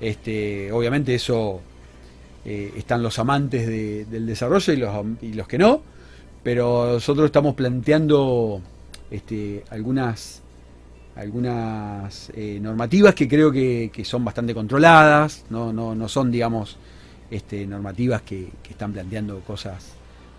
Este, 0.00 0.70
obviamente 0.70 1.14
eso 1.14 1.60
eh, 2.44 2.72
están 2.76 3.02
los 3.02 3.18
amantes 3.18 3.66
del 3.66 4.26
desarrollo 4.26 4.72
y 4.72 4.76
los, 4.76 5.06
y 5.22 5.32
los 5.32 5.48
que 5.48 5.58
no, 5.58 5.82
pero 6.42 6.92
nosotros 6.92 7.26
estamos 7.26 7.54
planteando 7.54 8.60
este, 9.10 9.64
algunas 9.70 10.42
algunas 11.16 12.30
eh, 12.36 12.60
normativas 12.62 13.12
que 13.12 13.26
creo 13.26 13.50
que, 13.50 13.90
son 14.04 14.24
bastante 14.24 14.54
controladas, 14.54 15.44
no, 15.50 15.72
no, 15.72 15.92
no 15.92 16.08
son, 16.08 16.30
digamos, 16.30 16.76
este, 17.28 17.66
normativas 17.66 18.22
que, 18.22 18.48
están 18.70 18.92
planteando 18.92 19.40
cosas 19.40 19.94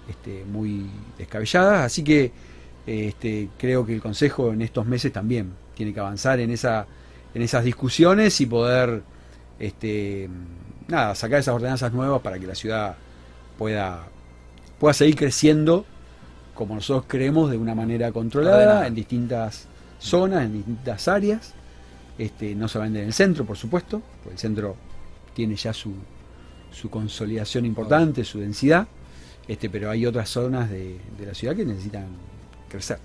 este, 0.10 0.46
muy 0.46 0.86
descabelladas, 1.18 1.82
así 1.82 2.02
que 2.02 2.32
este, 2.88 3.50
creo 3.58 3.86
que 3.86 3.94
el 3.94 4.02
Consejo 4.02 4.54
en 4.54 4.62
estos 4.62 4.86
meses 4.86 5.12
también 5.12 5.52
tiene 5.76 5.94
que 5.94 6.00
avanzar 6.00 6.40
en 6.40 6.50
esa 6.52 6.88
en 7.34 7.42
esas 7.42 7.64
discusiones 7.64 8.40
y 8.42 8.46
poder 8.46 9.04
nada, 10.90 11.16
sacar 11.16 11.40
esas 11.40 11.54
ordenanzas 11.54 11.94
nuevas 11.94 12.22
para 12.22 12.40
que 12.40 12.48
la 12.48 12.56
ciudad 12.56 12.96
pueda, 13.58 14.08
pueda 14.80 14.94
seguir 14.94 15.16
creciendo 15.16 15.86
como 16.54 16.76
nosotros 16.76 17.06
creemos 17.08 17.50
de 17.50 17.58
una 17.58 17.74
manera 17.74 18.12
controlada 18.12 18.86
en 18.86 18.94
distintas 18.94 19.68
zonas, 19.98 20.44
en 20.44 20.54
distintas 20.54 21.08
áreas, 21.08 21.54
este, 22.18 22.54
no 22.54 22.68
solamente 22.68 23.00
en 23.00 23.08
el 23.08 23.14
centro, 23.14 23.46
por 23.46 23.56
supuesto, 23.56 24.02
porque 24.24 24.34
el 24.34 24.40
centro 24.40 24.76
tiene 25.34 25.56
ya 25.56 25.72
su, 25.72 25.94
su 26.72 26.90
consolidación 26.90 27.66
importante, 27.66 28.26
su 28.26 28.40
densidad, 28.40 28.88
este, 29.48 29.70
pero 29.70 29.90
hay 29.90 30.06
otras 30.06 30.30
zonas 30.30 30.70
de, 30.70 31.00
la 31.26 31.34
ciudad 31.34 31.56
que 31.56 31.66
necesitan 31.66 32.08
crecer. 32.68 33.00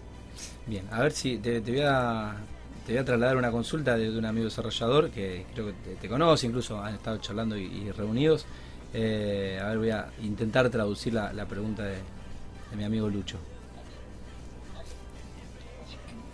Bien, 0.66 0.84
a 0.90 1.02
ver 1.02 1.12
si 1.12 1.38
te 1.38 1.60
voy 1.60 1.82
a 1.82 2.34
te 2.84 2.92
voy 2.92 3.00
a 3.00 3.04
trasladar 3.04 3.36
una 3.36 3.50
consulta 3.50 3.96
de, 3.96 4.10
un 4.10 4.26
amigo 4.26 4.44
desarrollador 4.44 5.10
que 5.10 5.46
creo 5.54 5.66
que 5.66 5.96
te, 6.00 6.08
conoce, 6.08 6.46
incluso 6.46 6.82
han 6.82 6.94
estado 6.94 7.16
charlando 7.18 7.56
y, 7.56 7.90
reunidos. 7.92 8.44
Eh, 8.92 9.58
a 9.60 9.68
ver, 9.68 9.78
voy 9.78 9.90
a 9.90 10.08
intentar 10.22 10.68
traducir 10.68 11.14
la, 11.14 11.46
pregunta 11.46 11.82
de, 11.84 11.96
mi 12.76 12.84
amigo 12.84 13.08
Lucho. 13.08 13.38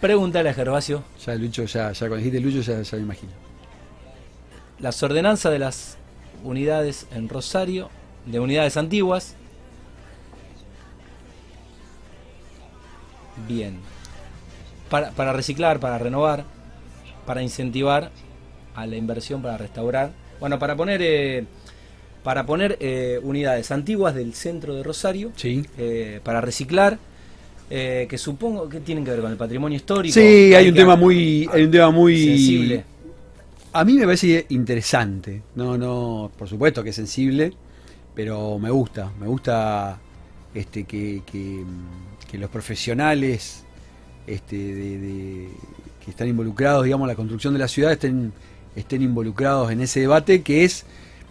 Pregúntale 0.00 0.48
a 0.48 0.54
Gervasio. 0.54 1.04
Ya 1.24 1.34
Lucho, 1.36 1.64
ya, 1.64 1.92
ya 1.92 1.98
cuando 2.00 2.16
dijiste 2.16 2.40
Lucho 2.40 2.60
ya, 2.62 2.82
ya 2.82 2.96
me 2.96 3.04
imagino. 3.04 3.32
Las 4.80 5.02
ordenanzas 5.02 5.52
de 5.52 5.58
las 5.58 5.98
unidades 6.42 7.06
en 7.12 7.28
Rosario, 7.28 7.90
de 8.26 8.40
unidades 8.40 8.76
antiguas. 8.76 9.36
Bien 13.46 13.78
para, 14.90 15.11
para 15.12 15.33
reciclar, 15.33 15.81
para 15.81 15.96
renovar, 15.98 16.44
para 17.24 17.42
incentivar 17.42 18.11
a 18.74 18.87
la 18.87 18.96
inversión 18.96 19.42
para 19.42 19.57
restaurar. 19.57 20.12
Bueno, 20.38 20.59
para 20.59 20.76
poner 20.76 21.00
eh, 21.03 21.44
para 22.22 22.44
poner 22.44 22.76
eh, 22.81 23.18
unidades 23.22 23.70
antiguas 23.70 24.14
del 24.14 24.35
centro 24.35 24.74
de 24.74 24.83
Rosario, 24.83 25.33
sí. 25.37 25.64
Eh, 25.79 26.20
para 26.22 26.40
reciclar, 26.40 26.98
que 27.70 28.18
supongo 28.18 28.68
que 28.68 28.81
tienen 28.81 29.05
que 29.05 29.12
ver 29.12 29.20
con 29.20 29.31
el 29.31 29.37
patrimonio 29.37 29.76
histórico. 29.76 30.12
Sí, 30.12 30.53
hay 30.53 30.68
un 30.68 30.74
tema 30.74 30.96
muy, 30.96 31.48
hay 31.53 31.62
un 31.62 31.70
tema 31.70 31.90
muy 31.90 32.26
sensible. 32.26 32.85
A 33.72 33.85
mí 33.85 33.92
me 33.92 34.05
parece 34.05 34.46
interesante. 34.48 35.40
No, 35.55 35.79
no, 35.79 36.33
por 36.37 36.48
supuesto 36.48 36.83
que 36.83 36.90
es 36.90 36.96
sensible, 36.96 37.53
pero 38.12 38.59
me 38.59 38.70
gusta, 38.70 39.12
me 39.20 39.29
gusta 39.29 40.00
este 40.53 40.83
que, 40.83 41.22
que, 41.24 41.62
que 42.29 42.38
los 42.38 42.50
profesionales 42.50 43.64
este, 44.30 44.56
de, 44.56 45.48
que 46.04 46.10
están 46.10 46.28
involucrados, 46.28 46.84
digamos, 46.84 47.06
en 47.06 47.08
la 47.08 47.16
construcción 47.16 47.52
de 47.52 47.58
la 47.58 47.68
ciudad, 47.68 47.92
estén, 47.92 48.32
estén 48.76 49.02
involucrados 49.02 49.70
en 49.72 49.80
ese 49.80 50.00
debate 50.00 50.42
que 50.42 50.64
es 50.64 50.84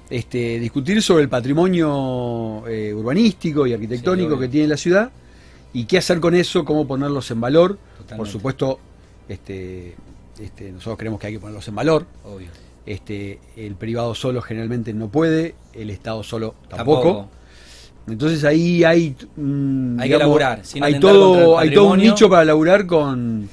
este, 0.09 0.59
discutir 0.59 1.01
sobre 1.01 1.23
el 1.23 1.29
patrimonio 1.29 2.67
eh, 2.67 2.93
urbanístico 2.93 3.65
y 3.65 3.73
arquitectónico 3.73 4.37
que 4.37 4.47
tiene 4.47 4.67
la 4.67 4.77
ciudad 4.77 5.11
y 5.71 5.85
qué 5.85 5.97
hacer 5.97 6.19
con 6.19 6.35
eso, 6.35 6.65
cómo 6.65 6.87
ponerlos 6.87 7.31
en 7.31 7.39
valor. 7.39 7.77
Por 8.17 8.27
supuesto, 8.27 8.79
este, 9.27 9.95
este, 10.39 10.71
nosotros 10.71 10.97
creemos 10.97 11.19
que 11.19 11.27
hay 11.27 11.33
que 11.33 11.39
ponerlos 11.39 11.67
en 11.67 11.75
valor. 11.75 12.05
Este, 12.85 13.39
el 13.55 13.75
privado 13.75 14.15
solo 14.15 14.41
generalmente 14.41 14.93
no 14.93 15.09
puede, 15.09 15.55
el 15.73 15.89
Estado 15.89 16.23
solo 16.23 16.55
tampoco. 16.67 17.29
Entonces 18.07 18.43
ahí 18.43 18.83
hay. 18.83 19.15
Mm, 19.35 19.99
hay 19.99 20.09
que 20.09 20.17
laburar. 20.17 20.61
hay, 20.81 20.99
todo, 20.99 21.57
hay 21.59 21.73
todo 21.73 21.91
un 21.91 21.99
nicho 21.99 22.29
para 22.29 22.45
laburar 22.45 22.85
con, 22.85 23.49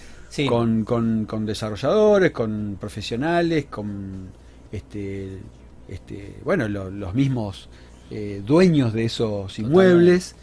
con, 0.46 1.46
desarrolladores, 1.46 2.30
con 2.30 2.76
profesionales, 2.80 3.66
con. 3.66 4.28
este, 4.72 5.38
este 5.88 6.37
Bueno, 6.44 6.68
los 6.68 7.14
mismos 7.14 7.68
eh, 8.11 8.42
dueños 8.44 8.92
de 8.92 9.04
esos 9.04 9.59
inmuebles. 9.59 10.37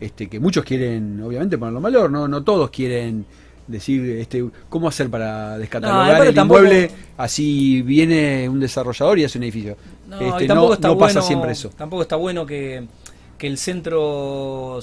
Este, 0.00 0.28
que 0.28 0.40
muchos 0.40 0.64
quieren, 0.64 1.20
obviamente, 1.22 1.58
ponerlo 1.58 1.80
en 1.80 1.82
valor. 1.82 2.10
No, 2.10 2.26
no 2.26 2.42
todos 2.42 2.70
quieren 2.70 3.26
decir 3.66 4.18
este 4.18 4.48
cómo 4.68 4.88
hacer 4.88 5.10
para 5.10 5.58
descatalogar 5.58 6.26
el 6.26 6.36
inmueble 6.36 6.90
así 7.16 7.82
viene 7.82 8.48
un 8.48 8.60
desarrollador 8.60 9.18
y 9.18 9.24
hace 9.24 9.38
un 9.38 9.44
edificio 9.44 9.76
no, 10.08 10.20
este, 10.20 10.46
no 10.46 10.98
pasa 10.98 11.20
siempre 11.20 11.52
eso 11.52 11.70
tampoco 11.70 12.02
está 12.02 12.16
bueno 12.16 12.46
que 12.46 12.86
que 13.38 13.46
el 13.46 13.58
centro 13.58 14.80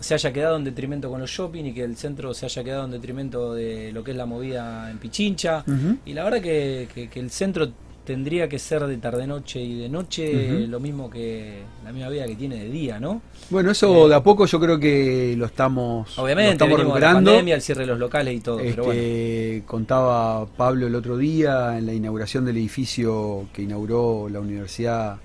se 0.00 0.14
haya 0.14 0.32
quedado 0.32 0.56
en 0.56 0.64
detrimento 0.64 1.10
con 1.10 1.20
los 1.20 1.30
shopping 1.30 1.64
y 1.64 1.72
que 1.72 1.82
el 1.82 1.96
centro 1.96 2.34
se 2.34 2.46
haya 2.46 2.62
quedado 2.62 2.84
en 2.84 2.90
detrimento 2.90 3.54
de 3.54 3.92
lo 3.92 4.04
que 4.04 4.12
es 4.12 4.16
la 4.16 4.26
movida 4.26 4.90
en 4.90 4.98
Pichincha. 4.98 5.64
Y 6.04 6.12
la 6.12 6.24
verdad 6.24 6.40
que, 6.40 7.08
que, 7.10 7.20
el 7.20 7.30
centro 7.30 7.70
tendría 8.04 8.48
que 8.48 8.58
ser 8.58 8.86
de 8.86 8.98
tarde-noche 8.98 9.60
y 9.60 9.80
de 9.80 9.88
noche 9.88 10.66
lo 10.68 10.78
mismo 10.78 11.10
que 11.10 11.62
la 11.84 11.92
misma 11.92 12.08
vida 12.08 12.24
que 12.26 12.36
tiene 12.36 12.56
de 12.56 12.70
día, 12.70 13.00
¿no? 13.00 13.20
Bueno, 13.50 13.72
eso 13.72 14.06
eh, 14.06 14.10
de 14.10 14.14
a 14.14 14.22
poco 14.22 14.46
yo 14.46 14.60
creo 14.60 14.78
que 14.78 15.34
lo 15.36 15.46
estamos, 15.46 16.16
obviamente, 16.18 16.50
lo 16.50 16.52
estamos 16.52 16.78
recuperando. 16.78 17.30
La 17.30 17.36
pandemia, 17.36 17.54
el 17.56 17.62
cierre 17.62 17.80
de 17.80 17.86
los 17.88 17.98
locales 17.98 18.34
y 18.34 18.40
todo. 18.40 18.60
Este, 18.60 19.64
Contaba 19.66 20.46
Pablo 20.46 20.86
el 20.86 20.94
otro 20.94 21.16
día 21.16 21.76
en 21.76 21.86
la 21.86 21.94
inauguración 21.94 22.44
del 22.44 22.58
edificio 22.58 23.48
que 23.52 23.62
inauguró 23.62 24.28
la 24.28 24.38
Universidad 24.38 25.16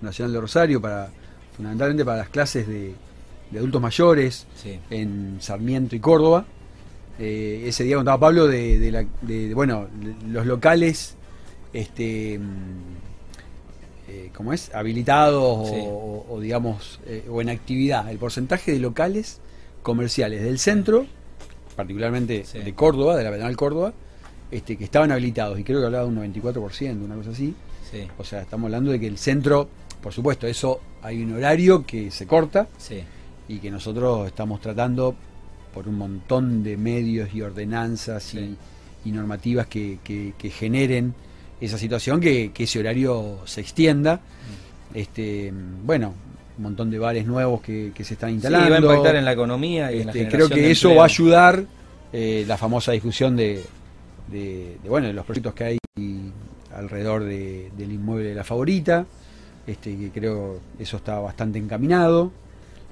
Nacional 0.00 0.32
de 0.32 0.40
Rosario 0.40 0.80
para 0.80 1.10
fundamentalmente 1.56 2.04
para 2.04 2.18
las 2.18 2.28
clases 2.28 2.66
de, 2.66 2.94
adultos 3.56 3.82
mayores 3.82 4.46
en 4.90 5.38
Sarmiento 5.40 5.96
y 5.96 6.00
Córdoba. 6.00 6.46
Eh, 7.18 7.64
ese 7.66 7.84
día 7.84 7.96
contaba 7.96 8.18
Pablo 8.18 8.46
de, 8.46 9.52
bueno, 9.54 9.88
los 10.28 10.46
locales, 10.46 11.16
este, 11.72 12.38
mm, 12.38 12.42
eh, 14.08 14.30
¿cómo 14.34 14.52
es? 14.52 14.74
Habilitados 14.74 15.68
o, 15.70 16.38
digamos, 16.40 17.00
eh, 17.06 17.26
o 17.28 17.42
en 17.42 17.50
actividad. 17.50 18.08
El 18.10 18.18
porcentaje 18.18 18.72
de 18.72 18.78
locales 18.78 19.40
comerciales 19.82 20.42
del 20.42 20.58
centro, 20.58 21.06
particularmente 21.76 22.44
de 22.52 22.74
Córdoba, 22.74 23.16
de 23.16 23.24
la 23.24 23.30
Penal 23.30 23.56
Córdoba, 23.56 23.92
este, 24.50 24.76
que 24.78 24.84
estaban 24.84 25.12
habilitados, 25.12 25.58
y 25.58 25.64
creo 25.64 25.80
que 25.80 25.86
hablaba 25.86 26.04
de 26.04 26.10
un 26.10 26.32
94%, 26.34 27.04
una 27.04 27.16
cosa 27.16 27.30
así. 27.30 27.54
O 28.18 28.24
sea, 28.24 28.40
estamos 28.40 28.66
hablando 28.66 28.92
de 28.92 29.00
que 29.00 29.08
el 29.08 29.18
centro 29.18 29.68
por 30.02 30.12
supuesto, 30.12 30.46
eso 30.46 30.80
hay 31.02 31.22
un 31.22 31.34
horario 31.34 31.84
que 31.84 32.10
se 32.10 32.26
corta 32.26 32.68
y 33.48 33.58
que 33.58 33.70
nosotros 33.70 34.26
estamos 34.26 34.60
tratando 34.60 35.14
por 35.74 35.88
un 35.88 35.96
montón 35.96 36.62
de 36.62 36.76
medios 36.76 37.32
y 37.34 37.42
ordenanzas 37.42 38.34
y, 38.34 38.56
normativas 39.10 39.66
que, 39.66 39.98
que, 40.04 40.50
generen 40.50 41.14
esa 41.60 41.78
situación, 41.78 42.20
que, 42.20 42.52
ese 42.56 42.78
horario 42.78 43.38
se 43.44 43.60
extienda. 43.60 44.16
Mm. 44.16 44.96
Este, 44.96 45.52
bueno, 45.84 46.14
un 46.56 46.62
montón 46.62 46.90
de 46.90 46.98
bares 46.98 47.26
nuevos 47.26 47.60
que, 47.62 47.92
se 48.02 48.14
están 48.14 48.30
instalando. 48.30 48.66
Sí, 48.66 48.70
va 48.70 48.76
a 48.76 48.80
impactar 48.80 49.16
en 49.16 49.24
la 49.24 49.32
economía 49.32 49.92
y 49.92 50.00
en 50.00 50.06
la 50.06 50.12
este, 50.12 50.28
Creo 50.28 50.48
que 50.48 50.70
eso 50.70 50.94
va 50.94 51.02
a 51.02 51.06
ayudar 51.06 51.64
eh, 52.12 52.44
la 52.46 52.56
famosa 52.56 52.92
discusión 52.92 53.36
de, 53.36 53.64
de, 54.28 54.76
bueno, 54.86 55.06
de 55.06 55.12
los 55.12 55.24
proyectos 55.24 55.54
que 55.54 55.64
hay 55.64 55.78
alrededor 56.74 57.24
del 57.24 57.92
inmueble 57.92 58.30
de 58.30 58.34
la 58.34 58.44
favorita. 58.44 59.06
Este, 59.70 59.96
que 59.96 60.10
creo 60.10 60.58
eso 60.80 60.96
está 60.96 61.20
bastante 61.20 61.58
encaminado. 61.60 62.32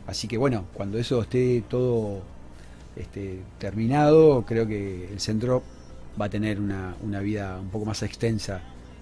Así 0.07 0.29
que 0.29 0.39
bueno, 0.39 0.67
cuando 0.75 0.97
eso 0.97 1.21
esté 1.23 1.65
todo 1.69 2.23
este, 2.95 3.41
terminado, 3.59 4.45
creo 4.47 4.65
que 4.67 5.09
el 5.11 5.19
centro 5.19 5.65
va 6.21 6.27
a 6.27 6.31
tener 6.31 6.61
una, 6.61 6.95
una 7.03 7.19
vida 7.21 7.59
un 7.61 7.69
poco 7.71 7.85
más 7.85 8.03
extensa 8.05 8.61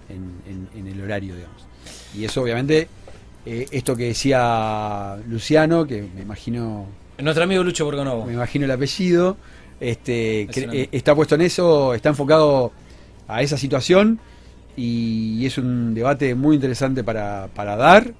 en, 0.09 0.67
en, 0.75 0.87
el 0.87 0.99
horario, 1.01 1.35
digamos. 1.35 1.67
Y 2.15 2.25
eso 2.25 2.41
obviamente, 2.41 2.87
eh, 3.45 3.67
esto 3.71 3.95
que 3.95 4.05
decía 4.05 5.17
Luciano, 5.27 5.85
que 5.85 6.01
me 6.01 6.21
imagino... 6.21 6.87
Nuestro 7.19 7.43
amigo 7.43 7.63
Lucho 7.63 7.85
Borgonovo. 7.85 8.25
Me 8.25 8.33
imagino 8.33 8.65
el 8.65 8.71
apellido, 8.71 9.37
este, 9.79 10.41
eh, 10.43 10.89
está 10.91 11.13
puesto 11.13 11.35
en 11.35 11.41
eso, 11.41 11.93
está 11.93 12.09
enfocado 12.09 12.71
a 13.27 13.43
esa 13.43 13.57
situación 13.57 14.19
y, 14.77 15.45
es 15.45 15.57
un 15.57 15.93
debate 15.93 16.35
muy 16.35 16.55
interesante 16.55 17.03
para, 17.03 17.49
para 17.53 17.75
dar. 17.75 18.13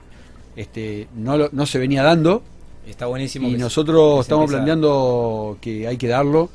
Este, 0.55 1.07
no, 1.15 1.37
no 1.51 1.65
se 1.65 1.77
venía 1.77 2.03
dando. 2.03 2.41
Está 2.87 3.05
buenísimo. 3.05 3.47
Y 3.47 3.53
nosotros 3.53 4.21
estamos 4.21 4.49
planteando 4.49 5.57
que 5.61 5.87
hay 5.87 5.97
que 5.97 6.07
darlo 6.07 6.49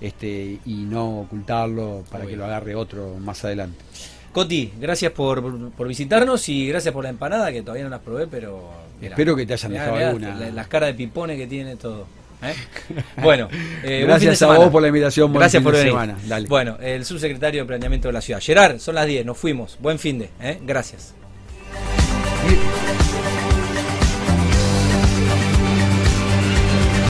este, 0.00 0.58
y 0.64 0.74
no 0.74 1.20
ocultarlo 1.20 2.04
para 2.10 2.26
que 2.26 2.36
lo 2.36 2.44
agarre 2.44 2.74
otro 2.74 3.16
más 3.20 3.44
adelante. 3.44 3.78
Coti, 4.32 4.72
gracias 4.80 5.12
por, 5.12 5.70
por, 5.72 5.86
visitarnos 5.86 6.48
y 6.48 6.66
gracias 6.66 6.94
por 6.94 7.04
la 7.04 7.10
empanada 7.10 7.52
que 7.52 7.60
todavía 7.60 7.84
no 7.84 7.90
las 7.90 8.00
probé, 8.00 8.26
pero... 8.26 8.70
Espero 9.00 9.36
que 9.36 9.44
te 9.44 9.52
hayan 9.52 9.72
dejado 9.72 9.96
alguna. 9.96 10.50
Las 10.50 10.68
caras 10.68 10.88
de 10.88 10.94
pipones 10.94 11.36
que 11.36 11.46
tiene 11.46 11.76
todo. 11.76 12.06
¿Eh? 12.42 12.54
Bueno, 13.22 13.48
eh, 13.82 14.02
gracias 14.06 14.42
a 14.42 14.46
vos 14.46 14.70
por 14.70 14.82
la 14.82 14.88
invitación. 14.88 15.32
gracias 15.32 15.62
por 15.62 15.72
venir. 15.72 15.92
Semana. 15.92 16.16
Bueno, 16.48 16.78
el 16.80 17.04
subsecretario 17.04 17.62
de 17.62 17.66
Planeamiento 17.66 18.08
de 18.08 18.12
la 18.12 18.20
Ciudad. 18.20 18.40
Gerard, 18.40 18.78
son 18.78 18.94
las 18.94 19.06
10, 19.06 19.24
nos 19.24 19.38
fuimos. 19.38 19.78
Buen 19.80 19.98
fin 19.98 20.18
de. 20.18 20.30
¿eh? 20.40 20.58
Gracias. 20.62 21.14